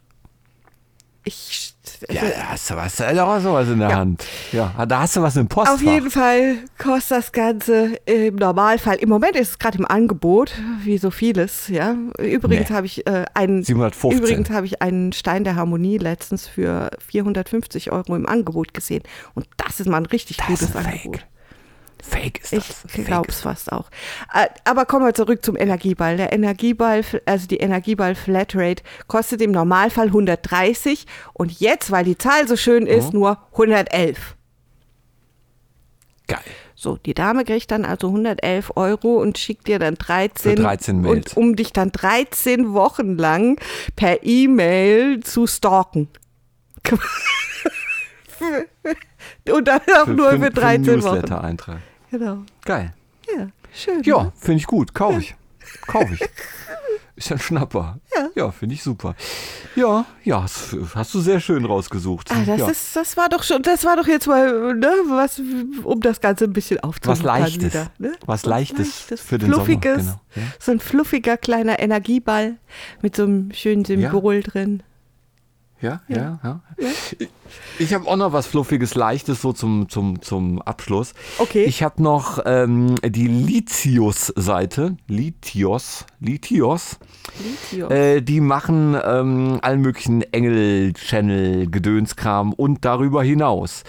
[1.24, 1.71] Ich.
[2.10, 3.96] Ja, da hast du was, da hast du was in der Ja.
[3.96, 4.24] Hand.
[4.52, 5.74] Ja, da hast du was im Postfach.
[5.74, 10.52] Auf jeden Fall kostet das Ganze im Normalfall, im Moment ist es gerade im Angebot,
[10.82, 11.94] wie so vieles, ja.
[12.18, 12.74] Übrigens Nee.
[12.76, 14.18] habe ich äh, einen 715.
[14.18, 19.02] Übrigens habe ich einen Stein der Harmonie letztens für 450 Euro im Angebot gesehen.
[19.34, 21.26] Und das ist mal ein richtig Das gutes Angebot.
[22.04, 22.40] Fake.
[22.42, 22.84] Ist Ich das.
[22.88, 23.88] Fake glaube es fast auch.
[24.34, 26.16] Äh, Aber kommen wir zurück zum Energieball.
[26.16, 32.48] Der Energieball, also die Energieball Flatrate, kostet im Normalfall 130 und jetzt, weil die Zahl
[32.48, 33.20] so schön ist, Mhm.
[33.20, 34.36] nur 111.
[36.26, 36.40] Geil.
[36.74, 41.00] So, die Dame kriegt dann also 111 Euro und schickt dir dann 13, Für 13
[41.00, 41.34] Mails.
[41.34, 43.60] und um dich dann 13 Wochen lang
[43.94, 46.08] per E-Mail zu stalken.
[49.50, 51.14] und dann auch nur für, 13 Wochen.
[51.14, 51.78] Newsletter-Eintrag.
[52.12, 52.42] Genau.
[52.66, 52.92] Geil.
[53.34, 54.02] Ja, schön.
[54.02, 54.32] Ja, ne?
[54.36, 54.92] finde ich gut.
[54.92, 55.34] Kaufe ich.
[55.86, 56.20] Kaufe ich.
[57.16, 57.98] Ist ja ein Schnapper.
[58.14, 58.28] Ja.
[58.34, 59.14] Ja, finde ich super.
[59.76, 62.30] Ja, ja, hast du sehr schön rausgesucht.
[62.30, 62.68] Ah, das, ja.
[62.68, 65.40] ist, das war doch schon, das war doch jetzt mal, ne, was,
[65.84, 67.18] um das Ganze ein bisschen aufzunehmen.
[67.18, 67.72] Was Leichtes.
[67.72, 68.12] Wieder, ne?
[68.26, 70.52] Was Leichtes für den Fluffiges, Sommer, genau, ja.
[70.58, 72.56] so ein fluffiger kleiner Energieball
[73.02, 74.82] mit so einem schönen Symbol drin.
[75.82, 76.60] Ja, ja, ja.
[76.78, 77.28] Ich,
[77.78, 81.12] ich habe auch noch was Fluffiges, Leichtes so zum, zum, zum Abschluss.
[81.38, 81.64] Okay.
[81.64, 84.96] Ich habe noch ähm, die Lithios-Seite.
[85.08, 86.06] Lithios.
[86.20, 86.98] Lithios.
[87.44, 87.90] Lithium.
[87.90, 93.82] Äh, die machen ähm, allen möglichen Engel-Channel, Gedönskram und darüber hinaus.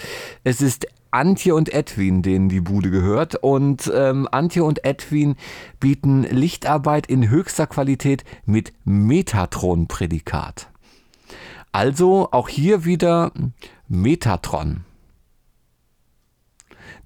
[0.43, 3.35] Es ist Antje und Edwin, denen die Bude gehört.
[3.35, 5.35] Und ähm, Antje und Edwin
[5.79, 10.72] bieten Lichtarbeit in höchster Qualität mit Metatron-Prädikat.
[11.73, 13.31] Also auch hier wieder
[13.89, 14.85] Metatron.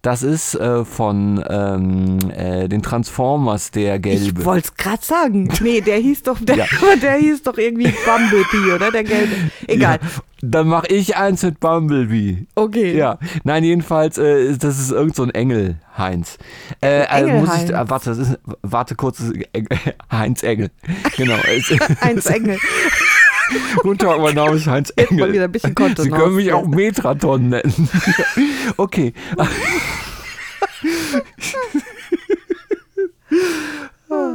[0.01, 4.39] Das ist äh, von ähm, äh, den Transformers der gelbe.
[4.39, 5.49] Ich wollte es gerade sagen.
[5.59, 6.65] Nee, der hieß doch, der, Ja.
[7.01, 8.91] der hieß doch irgendwie Bumblebee, oder?
[8.91, 9.34] Der gelbe.
[9.68, 9.99] Egal.
[10.01, 10.09] Ja,
[10.41, 12.45] dann mache ich eins mit Bumblebee.
[12.55, 12.95] Okay.
[12.95, 16.38] Ja, nein, jedenfalls, äh, das ist irgend so ein Engel, Heinz.
[16.82, 19.24] Äh, äh, muss ich, äh, warte, das ist, warte kurz,
[20.11, 20.70] Heinz Engel.
[21.18, 21.38] Genau.
[22.01, 22.59] Eins Engel.
[23.82, 25.34] Guten Tag, mein Name ist Heinz Jetzt mal Engel.
[25.34, 26.04] wieder ein bisschen Kontenance.
[26.04, 27.89] Sie können mich auch Metraton nennen.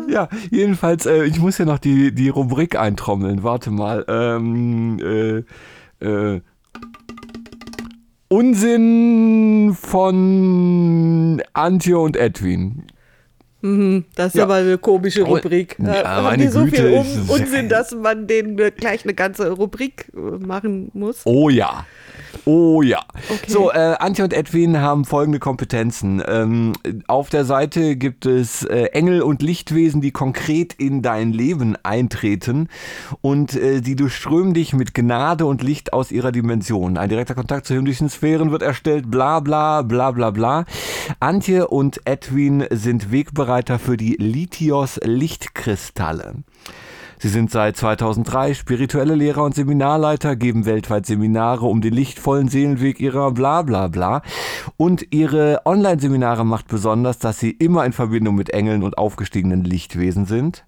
[0.08, 3.42] Ja, jedenfalls, äh, ich muss ja noch die, die Rubrik eintrommeln.
[3.42, 4.04] Warte mal.
[4.06, 6.42] Ähm, äh, äh,
[8.28, 12.84] Unsinn von Antje und Edwin.
[13.62, 14.44] Mhm, das ist Ja.
[14.44, 15.76] aber eine komische Rubrik.
[15.78, 20.06] ja, haben die so Güte, viel um Unsinn, dass man denen gleich eine ganze Rubrik
[20.14, 21.22] äh, machen muss?
[21.24, 21.86] Oh ja.
[22.44, 23.00] Oh ja.
[23.28, 23.50] Okay.
[23.50, 26.22] So, äh, Antje und Edwin haben folgende Kompetenzen.
[26.26, 26.72] Ähm,
[27.06, 32.68] auf der Seite gibt es äh, Engel und Lichtwesen, die konkret in dein Leben eintreten
[33.20, 36.98] und äh, die durchströmen dich mit Gnade und Licht aus ihrer Dimension.
[36.98, 40.64] Ein direkter Kontakt zu himmlischen Sphären wird erstellt, bla bla bla bla bla.
[41.20, 46.34] Antje und Edwin sind Wegbereiter für die Lithios Lichtkristalle.
[47.22, 52.98] Sie sind seit 2003 spirituelle Lehrer und Seminarleiter, geben weltweit Seminare um den lichtvollen Seelenweg
[52.98, 54.22] ihrer bla bla bla.
[54.76, 60.26] Und ihre Online-Seminare macht besonders, dass sie immer in Verbindung mit Engeln und aufgestiegenen Lichtwesen
[60.26, 60.64] sind.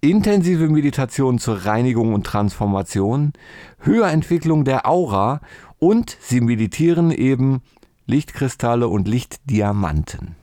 [0.00, 3.32] Intensive Meditation zur Reinigung und Transformation,
[3.78, 5.40] Höherentwicklung der Aura
[5.78, 7.62] und sie meditieren eben
[8.06, 10.34] Lichtkristalle und Lichtdiamanten.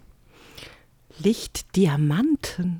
[1.20, 2.80] Lichtdiamanten.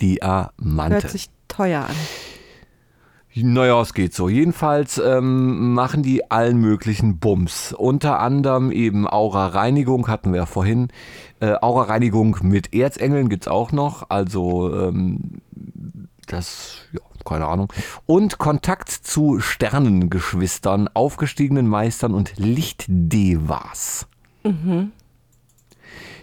[0.00, 0.92] Lichtdiamanten.
[0.92, 1.96] Hört sich teuer an.
[3.38, 4.30] Naja, es geht so.
[4.30, 7.74] Jedenfalls ähm, machen die allen möglichen Bums.
[7.74, 10.88] Unter anderem eben Aura-Reinigung, hatten wir ja vorhin.
[11.40, 14.08] Äh, Aura-Reinigung mit Erzengeln gibt's auch noch.
[14.08, 15.42] Also ähm,
[16.28, 17.70] das, ja, keine Ahnung.
[18.06, 24.06] Und Kontakt zu Sternengeschwistern, aufgestiegenen Meistern und Lichtdevas.
[24.44, 24.92] Mhm.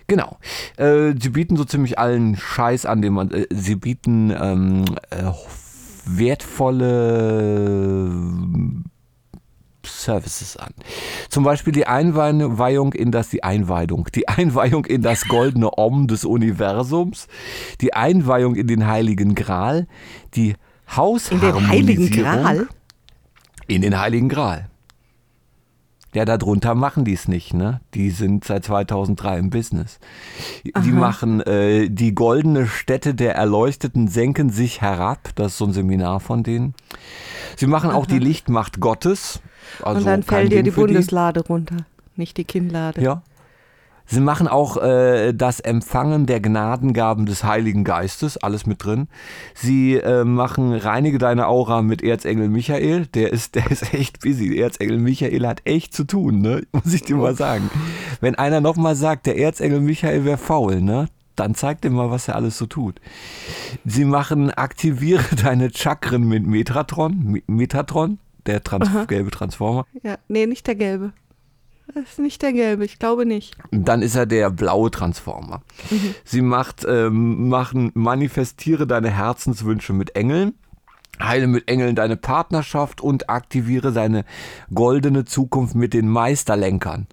[0.07, 0.37] Genau.
[0.77, 3.31] Äh, sie bieten so ziemlich allen Scheiß an, den man.
[3.31, 5.31] Äh, sie bieten ähm, äh,
[6.05, 8.11] wertvolle
[9.85, 10.71] Services an.
[11.29, 16.25] Zum Beispiel die Einweihung in das, die Einweihung, die Einweihung in das goldene Om des
[16.25, 17.27] Universums,
[17.81, 19.87] die Einweihung in den Heiligen Gral,
[20.35, 20.55] die In
[20.95, 21.61] Hausharmonisierung.
[21.61, 22.67] den Heiligen Gral?
[23.67, 24.69] In den Heiligen Gral.
[26.13, 27.81] Ja, darunter machen die es nicht, ne?
[27.95, 29.99] Die sind seit 2003 im Business.
[30.63, 30.85] Die Aha.
[30.87, 35.29] machen äh, die goldene Stätte der Erleuchteten senken sich herab.
[35.35, 36.75] Das ist so ein Seminar von denen.
[37.55, 39.41] Sie machen auch die Lichtmacht Gottes.
[39.81, 41.77] Also Und dann fällt dir die Bundeslade runter,
[42.15, 43.01] nicht die Kinnlade.
[43.01, 43.23] Ja.
[44.05, 49.07] Sie machen auch äh, das Empfangen der Gnadengaben des Heiligen Geistes, alles mit drin.
[49.55, 53.07] Sie äh, machen Reinige deine Aura mit Erzengel Michael.
[53.07, 54.57] Der ist, der ist echt busy.
[54.57, 56.63] Erzengel Michael hat echt zu tun, ne?
[56.71, 57.69] Muss ich dir mal sagen.
[58.21, 61.07] Wenn einer nochmal sagt, der Erzengel Michael wäre faul, ne?
[61.35, 62.99] Dann zeigt ihm mal, was er alles so tut.
[63.85, 69.85] Sie machen Aktiviere deine Chakren mit Metatron, Metatron, der Trans gelbe Transformer.
[70.03, 71.13] Ja, nee, nicht der gelbe.
[71.87, 73.55] Das ist nicht der gelbe, ich glaube nicht.
[73.71, 75.61] Dann ist er der blaue Transformer.
[75.91, 76.15] Mhm.
[76.23, 80.53] Sie macht, ähm, machen, manifestiere deine Herzenswünsche mit Engeln.
[81.21, 84.25] Heile mit Engeln deine Partnerschaft und aktiviere deine
[84.73, 87.07] goldene Zukunft mit den Meisterlenkern.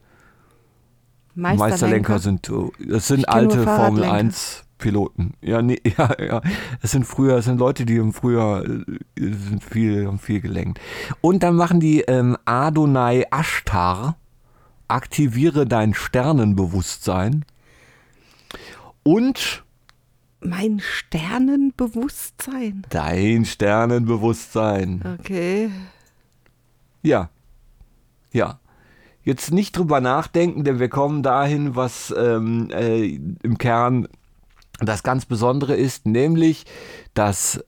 [1.34, 1.70] Meisterlenker.
[1.70, 4.12] Meisterlenker sind, äh, das sind alte Formel Fahrradlenker.
[4.12, 5.34] 1 Piloten.
[5.40, 6.40] Ja, nee, ja, ja.
[6.82, 8.84] Es sind früher, es sind Leute, die im Frühjahr äh,
[9.16, 10.80] sind viel, haben viel gelenkt.
[11.20, 14.16] Und dann machen die ähm, Adonai Ashtar.
[14.90, 17.44] Aktiviere dein Sternenbewusstsein.
[19.02, 19.64] Und
[20.40, 22.82] Mein Sternenbewusstsein.
[22.90, 25.16] dein Sternenbewusstsein.
[25.20, 25.70] Okay.
[27.02, 27.30] Ja.
[28.32, 28.58] Ja.
[29.22, 34.08] Jetzt nicht drüber nachdenken, denn wir kommen dahin, was ähm, äh, im Kern
[34.80, 36.64] das ganz Besondere ist, nämlich
[37.12, 37.62] das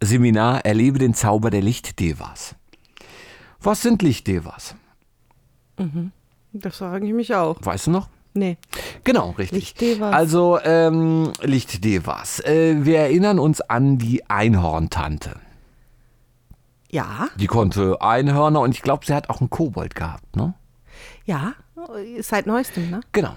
[0.00, 2.54] Seminar Erlebe den Zauber der Lichtdevas.
[3.60, 4.76] Was sind Lichtdevas?
[5.80, 6.12] Mhm.
[6.52, 7.56] Das frage ich mich auch.
[7.60, 8.08] Weißt du noch?
[8.34, 8.58] Nee.
[9.04, 9.58] Genau, richtig.
[9.58, 10.14] Lichtdevas.
[10.14, 12.40] Also ähm, Lichtdevas.
[12.40, 15.36] Äh, wir erinnern uns an die Einhorntante.
[16.90, 20.54] Ja, Die konnte Einhörner und ich glaube, sie hat auch einen Kobold gehabt, ne?
[21.24, 21.52] ja,
[22.20, 23.00] seit neuestem, ne?
[23.12, 23.36] Genau.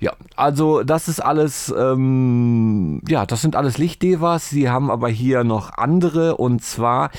[0.00, 4.48] Ja, also das ist alles, ähm, ja, das sind alles Lichtdevas.
[4.48, 7.10] Sie haben aber hier noch andere und zwar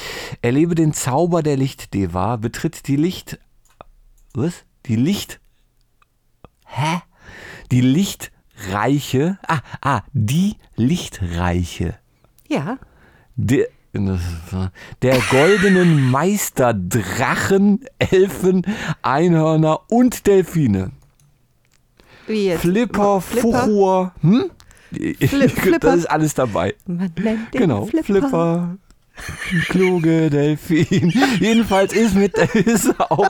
[0.41, 3.39] erlebe den Zauber der Lichtdeva, betritt die Licht,
[4.33, 4.63] was?
[4.85, 5.39] Die Licht,
[6.65, 7.01] hä?
[7.71, 11.95] Die Lichtreiche, ah, ah, die Lichtreiche.
[12.47, 12.77] Ja.
[13.35, 13.67] Der,
[15.01, 18.63] der goldenen Meister Drachen, Elfen,
[19.01, 20.91] Einhörner und Delfine.
[22.27, 22.61] Wie jetzt?
[22.61, 23.63] Flipper, Flipper?
[23.63, 24.51] Fuchur, hm?
[24.91, 25.79] Fli- Flipper.
[25.91, 26.75] Das ist alles dabei.
[26.87, 28.03] Man nennt den Genau, Flipper.
[28.05, 28.77] Flipper.
[29.67, 31.13] Kluge Delfin.
[31.39, 33.27] Jedenfalls ist mit ist auch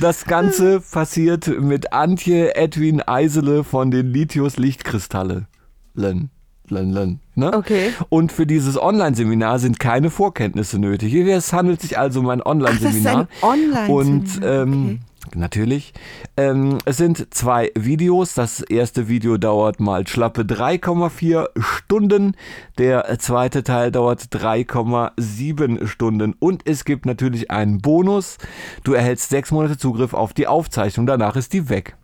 [0.00, 5.46] das Ganze passiert mit Antje Edwin Eisele von den Lithius Lichtkristalle.
[5.94, 6.30] Len.
[6.70, 7.52] Len, len, ne?
[7.52, 7.92] Okay.
[8.08, 11.14] Und für dieses Online-Seminar sind keine Vorkenntnisse nötig.
[11.14, 13.28] Es handelt sich also um ein Online-Seminar.
[13.28, 13.90] Ach, das ist ein Online-Seminar.
[13.90, 15.00] Und ähm,
[15.34, 15.92] natürlich.
[16.36, 18.34] Ähm, es sind zwei Videos.
[18.34, 22.36] Das erste Video dauert mal schlappe 3,4 Stunden.
[22.78, 26.34] Der zweite Teil dauert 3,7 Stunden.
[26.38, 28.38] Und es gibt natürlich einen Bonus.
[28.82, 31.06] Du erhältst sechs Monate Zugriff auf die Aufzeichnung.
[31.06, 31.96] Danach ist die weg.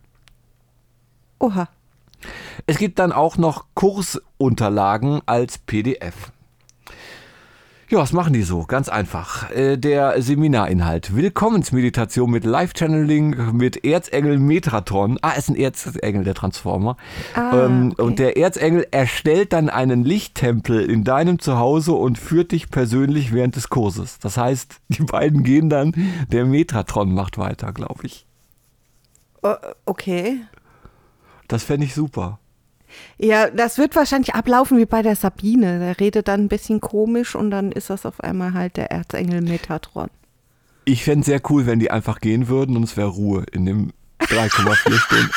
[1.39, 1.69] Oha.
[2.67, 6.31] Es gibt dann auch noch Kursunterlagen als PDF.
[7.91, 8.63] Ja, was machen die so?
[8.63, 9.51] Ganz einfach.
[9.51, 11.13] Äh, Der Seminarinhalt.
[11.13, 15.19] Willkommensmeditation mit Live-Channeling, mit Erzengel Metratron.
[15.21, 16.95] Ah, ist ein Erzengel, der Transformer.
[17.35, 18.01] Ah, Ähm, okay.
[18.01, 23.57] Und der Erzengel erstellt dann einen Lichttempel in deinem Zuhause und führt dich persönlich während
[23.57, 24.19] des Kurses.
[24.19, 25.93] Das heißt, die beiden gehen dann,
[26.31, 28.25] der Metratron macht weiter, glaube ich.
[29.43, 30.39] O- Okay.
[31.49, 32.39] Das fände ich super.
[33.17, 35.79] Ja, das wird wahrscheinlich ablaufen wie bei der Sabine.
[35.79, 39.41] Der redet dann ein bisschen komisch und dann ist das auf einmal halt der Erzengel
[39.41, 40.09] Metatron.
[40.85, 43.65] Ich fände es sehr cool, wenn die einfach gehen würden und es wäre Ruhe in
[43.65, 45.31] dem 3,4 Stunden.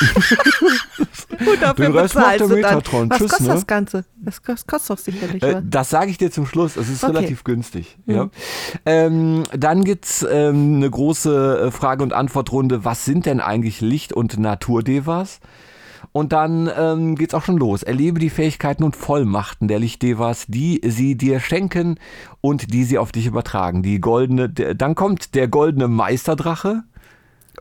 [1.49, 2.47] Und dafür Den Rest macht der.
[2.47, 3.09] Metatron.
[3.09, 3.53] Was Tschüss, kostet ne?
[3.55, 4.05] das Ganze?
[4.15, 5.63] Das kostet, doch sicherlich Äh, was.
[5.67, 6.77] das sage ich dir zum Schluss.
[6.77, 7.15] Es ist Okay.
[7.17, 7.97] relativ günstig.
[8.05, 8.13] Mhm.
[8.15, 8.29] Ja.
[8.85, 12.85] Ähm, dann gibt es ähm, eine große äh, Frage- und Antwortrunde.
[12.85, 15.39] Was sind denn eigentlich Licht- und Naturdevas?
[16.15, 17.83] Und dann ähm, geht's auch schon los.
[17.83, 21.99] Erlebe die Fähigkeiten und Vollmachten der Lichtdevas, die sie dir schenken
[22.39, 23.83] und die sie auf dich übertragen.
[23.83, 26.83] Die goldene, der, dann kommt der goldene Meisterdrache.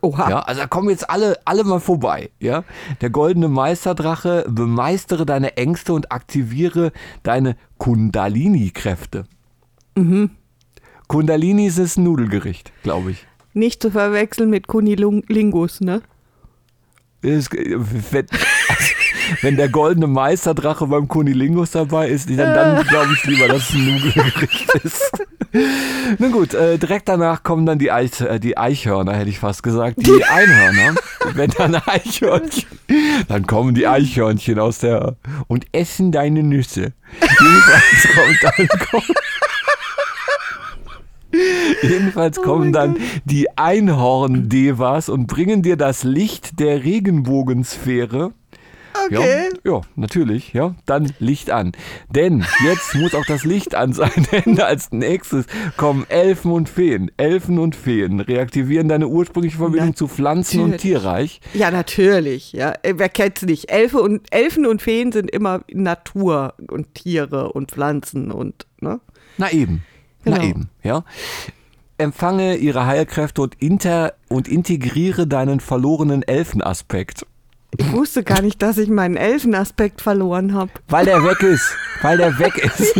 [0.02, 0.30] Oha.
[0.30, 2.30] Ja, also da kommen jetzt alle, alle mal vorbei.
[2.38, 2.62] Ja?
[3.00, 6.92] Der goldene Meisterdrache, bemeistere deine Ängste und aktiviere
[7.24, 9.24] deine Kundalini-Kräfte.
[9.96, 10.30] Mhm.
[11.08, 13.26] Kundalini ist ein Nudelgericht, glaube ich.
[13.52, 16.02] Nicht zu verwechseln mit Kunilingus, ne?
[17.24, 18.26] Es- Wenn,
[19.42, 23.74] wenn der goldene Meisterdrache beim Kunilingus dabei ist, dann, dann glaube ich lieber, dass es
[23.74, 25.10] ein Nudelgericht ist.
[26.18, 29.62] Na gut, äh, direkt danach kommen dann die, Eich, äh, die Eichhörner, hätte ich fast
[29.62, 29.96] gesagt.
[29.98, 30.94] Die Einhörner.
[31.34, 32.66] wenn dann Eichhörnchen,
[33.28, 35.16] dann kommen die Eichhörnchen aus der
[35.46, 36.92] und essen deine Nüsse.
[37.20, 39.18] Jedenfalls kommt dann kommt,
[41.88, 48.32] Jedenfalls kommen dann die Einhorn-Devas und bringen dir das Licht der Regenbogensphäre.
[49.06, 49.48] Okay.
[49.64, 50.76] Ja, ja, natürlich, ja.
[50.86, 51.72] Dann Licht an.
[52.10, 57.10] Denn jetzt muss auch das Licht an sein, denn als nächstes kommen Elfen und Feen.
[57.16, 61.00] Elfen und Feen reaktivieren deine ursprüngliche Verbindung zu Pflanzen und Natürlich.
[61.00, 61.40] Tierreich.
[61.54, 62.52] Ja, natürlich.
[62.52, 63.68] Ja, Äh, wer kennt's nicht?
[63.68, 69.00] Elfe und, Elfen und Feen sind immer Natur und Tiere und Pflanzen und, ne?
[69.38, 69.82] Na eben,
[70.24, 70.48] na Genau.
[70.48, 71.04] eben, ja.
[71.96, 77.26] Empfange ihre Heilkräfte und, inter und integriere deinen verlorenen Elfenaspekt.
[77.78, 80.70] Ich wusste gar nicht, dass ich meinen Elfenaspekt verloren habe.
[80.88, 81.74] Weil der weg ist.
[82.02, 82.94] Weil der weg ist.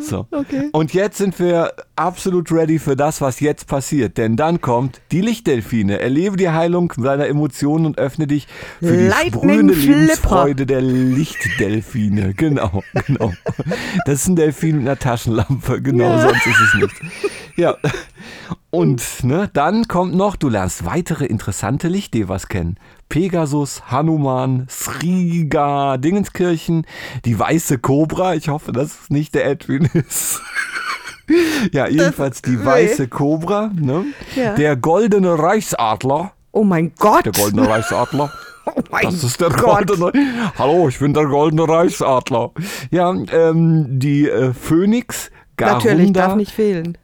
[0.00, 0.26] So.
[0.30, 0.70] Okay.
[0.72, 4.16] Und jetzt sind wir absolut ready für das, was jetzt passiert.
[4.16, 6.00] Denn dann kommt die Lichtdelfine.
[6.00, 8.46] Erlebe die Heilung deiner Emotionen und öffne dich
[8.80, 9.98] für die Lightning sprühende Flipper.
[9.98, 12.34] Lebensfreude der Lichtdelfine.
[12.38, 13.32] Genau, genau.
[14.06, 15.82] Das ist ein Delfin mit einer Taschenlampe.
[15.82, 16.20] Genau, Ja.
[16.28, 16.94] sonst ist es nicht.
[17.56, 17.76] Ja.
[18.70, 22.76] Und ne, dann kommt noch, du lernst weitere interessante Lichtdevas kennen.
[23.08, 26.86] Pegasus, Hanuman, Sriga, Dingenskirchen,
[27.24, 28.34] die weiße Kobra.
[28.34, 30.40] Ich hoffe, dass es nicht der Edwin ist.
[31.72, 34.04] ja, jedenfalls die weiße Kobra, ne?
[34.36, 34.54] Ja.
[34.54, 36.32] Der goldene Reichsadler.
[36.52, 37.24] Oh mein Gott.
[37.26, 38.32] Der goldene Reichsadler.
[38.76, 39.86] Oh mein Das ist der Gott.
[39.86, 40.12] goldene.
[40.58, 42.50] Hallo, ich bin der goldene Reichsadler.
[42.90, 46.98] Ja, ähm, die äh, Phönix, Garunda, Natürlich, darf nicht fehlen.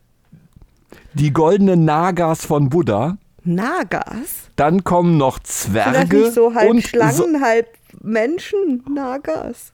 [1.14, 3.16] die goldenen Nagas von Buddha.
[3.44, 4.48] Nagas?
[4.56, 7.68] Dann kommen noch Zwerge nicht so halb und Schlangen, halb
[8.02, 8.82] Menschen?
[8.92, 9.72] Nagas.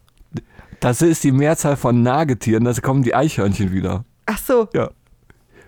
[0.80, 4.04] das ist die Mehrzahl von Nagetieren, da kommen die Eichhörnchen wieder.
[4.26, 4.68] Ach so.
[4.74, 4.90] Ja.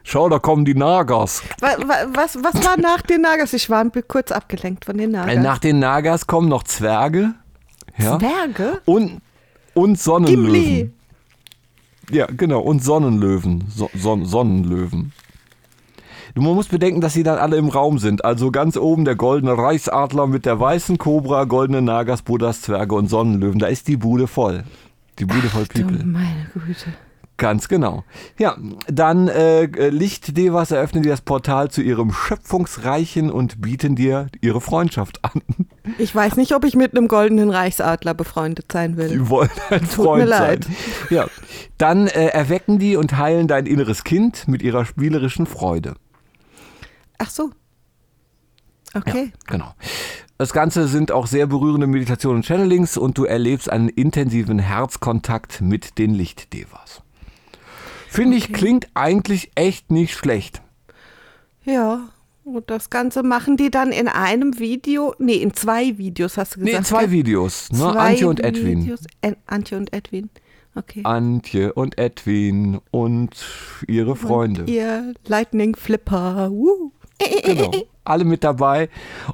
[0.04, 1.42] Schau, da kommen die Nagas.
[1.60, 3.52] Wa- wa- Was, was war nach den Nagas?
[3.52, 5.36] Ich war ein bisschen kurz abgelenkt von den Äh, Nagas.
[5.44, 7.34] Nach den Nagas kommen noch Zwerge.
[7.98, 8.18] Ja.
[8.18, 8.80] Zwerge?
[8.84, 9.20] Und,
[9.74, 10.44] und Sonnenlöwen.
[10.52, 10.90] Gimli.
[12.10, 12.60] Ja, genau.
[12.62, 13.64] Und Sonnenlöwen.
[13.68, 15.12] So, Son Sonnenlöwen.
[16.34, 18.24] Man muss bedenken, dass sie dann alle im Raum sind.
[18.24, 23.08] Also ganz oben der goldene Reichsadler mit der weißen Kobra, goldene Nagas, Buddhas, Zwerge und
[23.08, 23.58] Sonnenlöwen.
[23.58, 24.64] Da ist die Bude voll.
[25.18, 26.04] Die Bude voll Du People.
[26.04, 26.92] meine Güte.
[27.38, 28.04] Ganz genau.
[28.38, 28.56] Ja,
[28.86, 35.24] dann äh, Lichtdevas eröffnen dir das Portal zu ihrem Schöpfungsreichen und bieten dir ihre Freundschaft
[35.24, 35.42] an.
[35.98, 39.08] Ich weiß nicht, ob ich mit einem goldenen Reichsadler befreundet sein will.
[39.08, 40.40] Die wollen ein mir Freund sein.
[40.40, 40.66] leid.
[41.10, 41.26] Ja.
[41.78, 45.94] Dann äh, erwecken die und heilen dein inneres Kind mit ihrer spielerischen Freude.
[47.22, 47.50] Ach so.
[48.94, 49.32] Okay.
[49.46, 49.74] Genau.
[50.38, 55.60] Das Ganze sind auch sehr berührende Meditationen und Channelings und du erlebst einen intensiven Herzkontakt
[55.60, 57.02] mit den Lichtdevas.
[58.08, 60.62] Finde ich, klingt eigentlich echt nicht schlecht.
[61.64, 62.08] Ja.
[62.44, 66.60] Und das Ganze machen die dann in einem Video, nee, in zwei Videos, hast du
[66.60, 66.76] gesagt.
[66.76, 67.12] Nee, zwei gell?
[67.12, 67.70] Videos.
[67.70, 67.78] Ne?
[67.78, 68.82] Zwei Antje und Edwin.
[68.82, 69.00] Videos.
[69.46, 70.28] Antje und Edwin.
[70.74, 71.02] Okay.
[71.04, 73.30] Antje und Edwin und
[73.86, 74.64] ihre Freunde.
[74.66, 76.50] Ihr Lightning Flipper.
[76.50, 76.90] Woo.
[77.18, 77.70] Genau.
[78.04, 78.88] Alle mit dabei.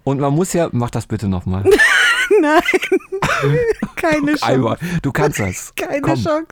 [0.05, 1.65] Und man muss ja, mach das bitte nochmal.
[2.41, 2.61] Nein.
[3.97, 4.45] Keine Chance.
[4.45, 4.79] Einmal.
[5.03, 5.73] Du kannst das.
[5.75, 6.47] Keine Komm, Chance.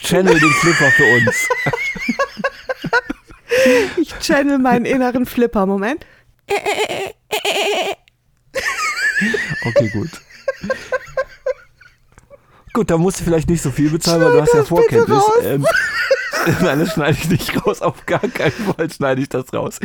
[0.00, 1.48] Channel den Flipper für uns.
[3.96, 5.66] Ich channel meinen inneren Flipper.
[5.66, 6.06] Moment.
[9.64, 10.10] Okay, gut.
[12.78, 15.20] Gut, da musst du vielleicht nicht so viel bezahlen, weil du hast ja Vorkenntnis.
[15.42, 15.66] Ähm,
[16.60, 17.82] Nein, das schneide ich nicht raus.
[17.82, 19.80] Auf gar keinen Fall schneide ich das raus.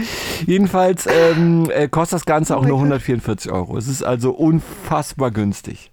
[0.45, 2.85] Jedenfalls ähm, äh, kostet das Ganze auch nur Gott.
[2.85, 3.79] 144 Euro.
[3.79, 5.89] Es ist also unfassbar günstig.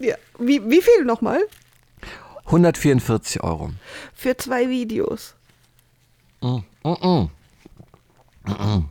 [0.00, 0.16] Ja.
[0.40, 1.38] Wie, wie viel nochmal?
[2.46, 3.70] 144 Euro.
[4.12, 5.36] Für zwei Videos.
[6.40, 7.30] Mm, mm, mm.
[8.46, 8.88] Mm, mm.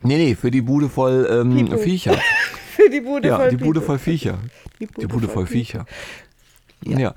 [0.00, 1.76] Nee, nee, für die Bude voll ähm.
[1.76, 2.16] Viecher.
[2.74, 4.38] Für die Bude Ja, voll die Bude voll Viecher.
[4.78, 5.84] Die Die Bude voll Viecher.
[6.84, 7.14] Ja.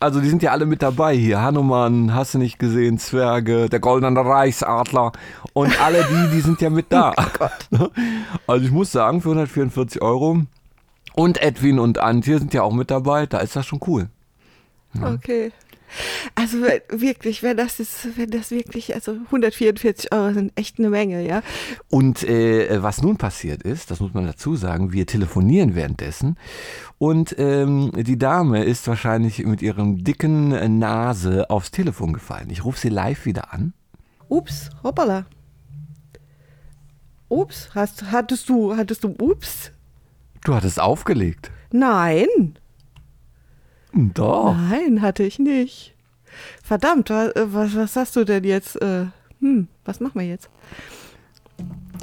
[0.00, 1.40] Also die sind ja alle mit dabei hier.
[1.40, 5.12] Hanuman, hast du nicht gesehen, Zwerge, der goldene Reichsadler
[5.52, 7.12] und alle die, die sind ja mit da.
[8.46, 10.42] also ich muss sagen, für 144 Euro
[11.14, 14.08] und Edwin und Antje sind ja auch mit dabei, da ist das schon cool.
[15.02, 15.52] Okay.
[16.34, 16.58] Also
[16.90, 21.42] wirklich, wenn das ist, wenn das wirklich, also 144 Euro sind echt eine Menge, ja.
[21.88, 26.36] Und äh, was nun passiert ist, das muss man dazu sagen, wir telefonieren währenddessen
[26.98, 32.48] und ähm, die Dame ist wahrscheinlich mit ihrem dicken Nase aufs Telefon gefallen.
[32.50, 33.74] Ich rufe sie live wieder an.
[34.28, 35.26] Ups, hoppala.
[37.28, 39.72] Ups, hast, hattest du, hattest du Ups?
[40.44, 41.50] Du hattest aufgelegt.
[41.72, 42.28] Nein,
[43.96, 44.54] Doch.
[44.54, 45.94] nein, hatte ich nicht.
[46.62, 48.80] Verdammt, äh, was, was hast du denn jetzt?
[48.82, 49.06] Äh,
[49.40, 50.50] hm, was machen wir jetzt?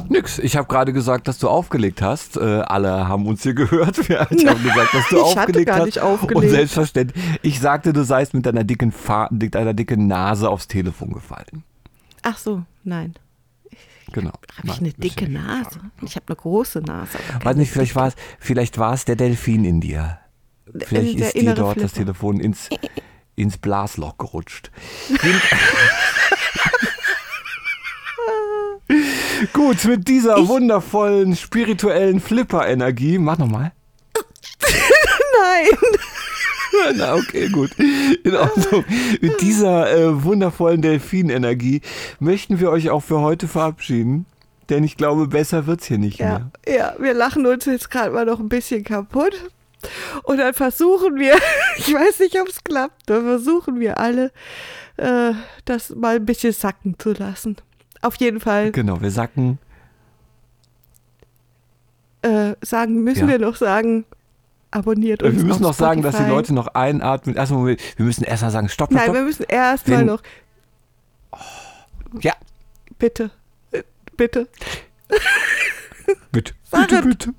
[0.09, 0.39] Nix.
[0.39, 2.35] Ich habe gerade gesagt, dass du aufgelegt hast.
[2.37, 3.97] Äh, alle haben uns hier gehört.
[4.09, 4.09] Ich
[4.47, 5.85] habe gesagt, dass du Ich hatte aufgelegt gar hast.
[5.85, 6.35] nicht aufgelegt.
[6.43, 7.23] Und selbstverständlich.
[7.43, 11.63] Ich sagte, du seist mit deiner dicken, Fa deiner dicken Nase aufs Telefon gefallen.
[12.23, 13.13] Ach so, nein.
[14.11, 14.31] Genau.
[14.57, 15.79] Habe ich eine dicke Nase?
[16.01, 17.17] Ich habe eine große Nase.
[17.43, 17.99] Weiß nicht, vielleicht dicke.
[18.01, 20.19] war es, vielleicht war es der Delfin in dir.
[20.85, 22.05] Vielleicht der ist dir dort das Flipper.
[22.13, 22.69] Telefon ins,
[23.35, 24.71] ins Blasloch gerutscht.
[29.53, 33.17] Gut, mit dieser wundervollen spirituellen Flipper-Energie.
[33.17, 33.71] Mach nochmal.
[35.41, 35.77] Nein.
[36.97, 37.71] Na, okay, gut.
[37.77, 38.83] In Ordnung.
[39.21, 41.81] Mit dieser äh, wundervollen Delfin-Energie
[42.19, 44.25] möchten wir euch auch für heute verabschieden.
[44.69, 46.75] Denn ich glaube, besser wird's hier nicht Ja, mehr.
[46.75, 49.51] ja, wir lachen uns jetzt gerade mal noch ein bisschen kaputt.
[50.23, 51.35] Und dann versuchen wir,
[51.77, 54.31] ich weiß nicht, ob es klappt, dann versuchen wir alle,
[54.97, 55.33] äh,
[55.65, 57.57] das mal ein bisschen sacken zu lassen.
[58.01, 59.59] Auf jeden Fall Genau, wir sacken.
[62.21, 63.27] äh, sagen, müssen Ja.
[63.27, 64.05] wir noch sagen,
[64.71, 65.37] abonniert Äh, uns.
[65.37, 66.23] Wir müssen noch sagen, dass die.
[66.23, 67.35] Leute noch einatmen.
[67.35, 70.21] Erstmal, Moment, wir müssen erstmal sagen, stopp, stopp, Nein, wir müssen erstmal Wenn- noch,
[72.21, 72.33] Ja,
[72.99, 73.31] bitte,
[73.71, 73.83] äh,
[74.15, 74.47] bitte.
[76.31, 77.05] bitte, bitte, es.
[77.05, 77.33] bitte.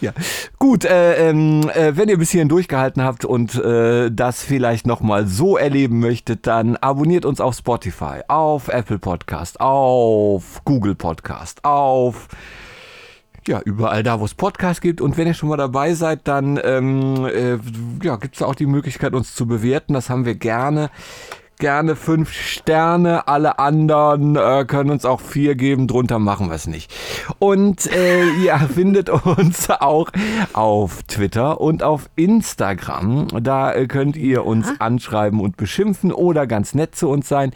[0.00, 0.12] Ja,
[0.60, 5.26] gut, äh, ähm, äh, wenn ihr bis hierhin durchgehalten habt und äh, das vielleicht nochmal
[5.26, 12.28] so erleben möchtet, dann abonniert uns auf Spotify, auf Apple Podcast, auf Google Podcast, auf
[13.48, 15.00] ja, überall da, wo es Podcasts gibt.
[15.00, 17.58] Und wenn ihr schon mal dabei seid, dann ähm, äh,
[18.04, 19.94] ja, gibt es auch die Möglichkeit, uns zu bewerten.
[19.94, 20.90] Das haben wir gerne.
[21.58, 26.68] Gerne fünf Sterne, alle anderen äh, können uns auch vier geben, drunter machen wir es
[26.68, 26.94] nicht.
[27.38, 30.10] Und äh, ihr findet uns auch
[30.52, 33.28] auf Twitter und auf Instagram.
[33.42, 37.52] Da äh, könnt ihr uns anschreiben und beschimpfen oder ganz nett zu uns sein.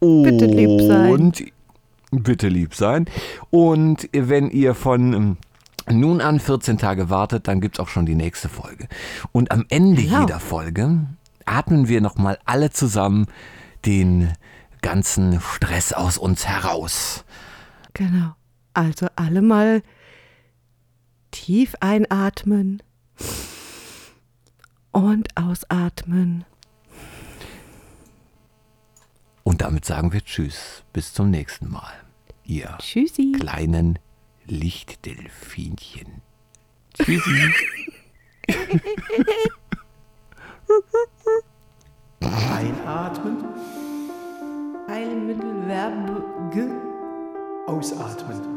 [0.00, 1.10] Bitte lieb sein.
[1.10, 1.44] Und
[2.10, 3.06] bitte lieb sein.
[3.50, 5.36] Und wenn ihr von ähm,
[5.90, 8.88] nun an 14 Tage wartet, dann gibt's auch schon die nächste Folge.
[9.32, 10.20] Und am Ende Genau.
[10.20, 11.00] jeder Folge
[11.44, 13.26] atmen wir nochmal alle zusammen
[13.84, 14.32] den
[14.80, 17.24] ganzen Stress aus uns heraus.
[17.92, 18.32] Genau.
[18.74, 19.82] Also alle mal
[21.30, 22.82] tief einatmen
[24.92, 26.44] und ausatmen.
[29.42, 30.82] Und damit sagen wir Tschüss.
[30.92, 31.92] Bis zum nächsten Mal.
[32.44, 33.32] Ihr Tschüssi.
[33.38, 33.98] kleinen
[34.46, 36.22] Lichtdelfinchen.
[36.94, 37.52] Tschüssi.
[42.20, 43.44] Einatmen,
[44.88, 46.52] Heilmittelverb.
[46.52, 46.62] G.
[47.66, 48.53] ausatmen.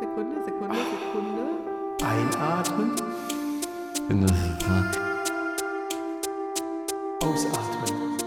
[0.00, 1.42] Sekunde, Sekunde, Sekunde.
[2.02, 2.90] Einatmen,
[7.22, 8.18] ausatmen.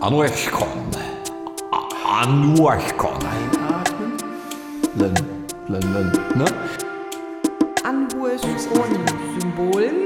[0.00, 0.68] Anuashkon.
[2.06, 3.16] Anuashkon.
[3.16, 4.12] Einatmen,
[4.96, 5.14] Len,
[5.68, 6.44] len, len, ne?
[7.84, 8.58] Anruhe von
[9.40, 10.04] Symbolen.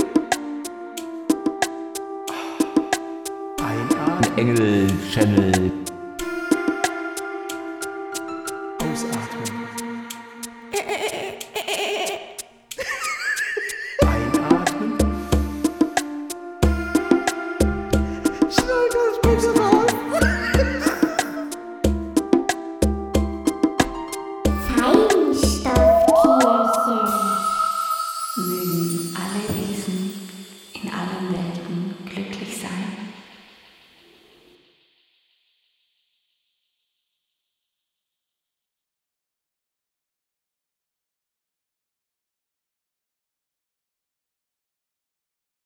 [3.62, 5.72] einatmen, Engel, Channel,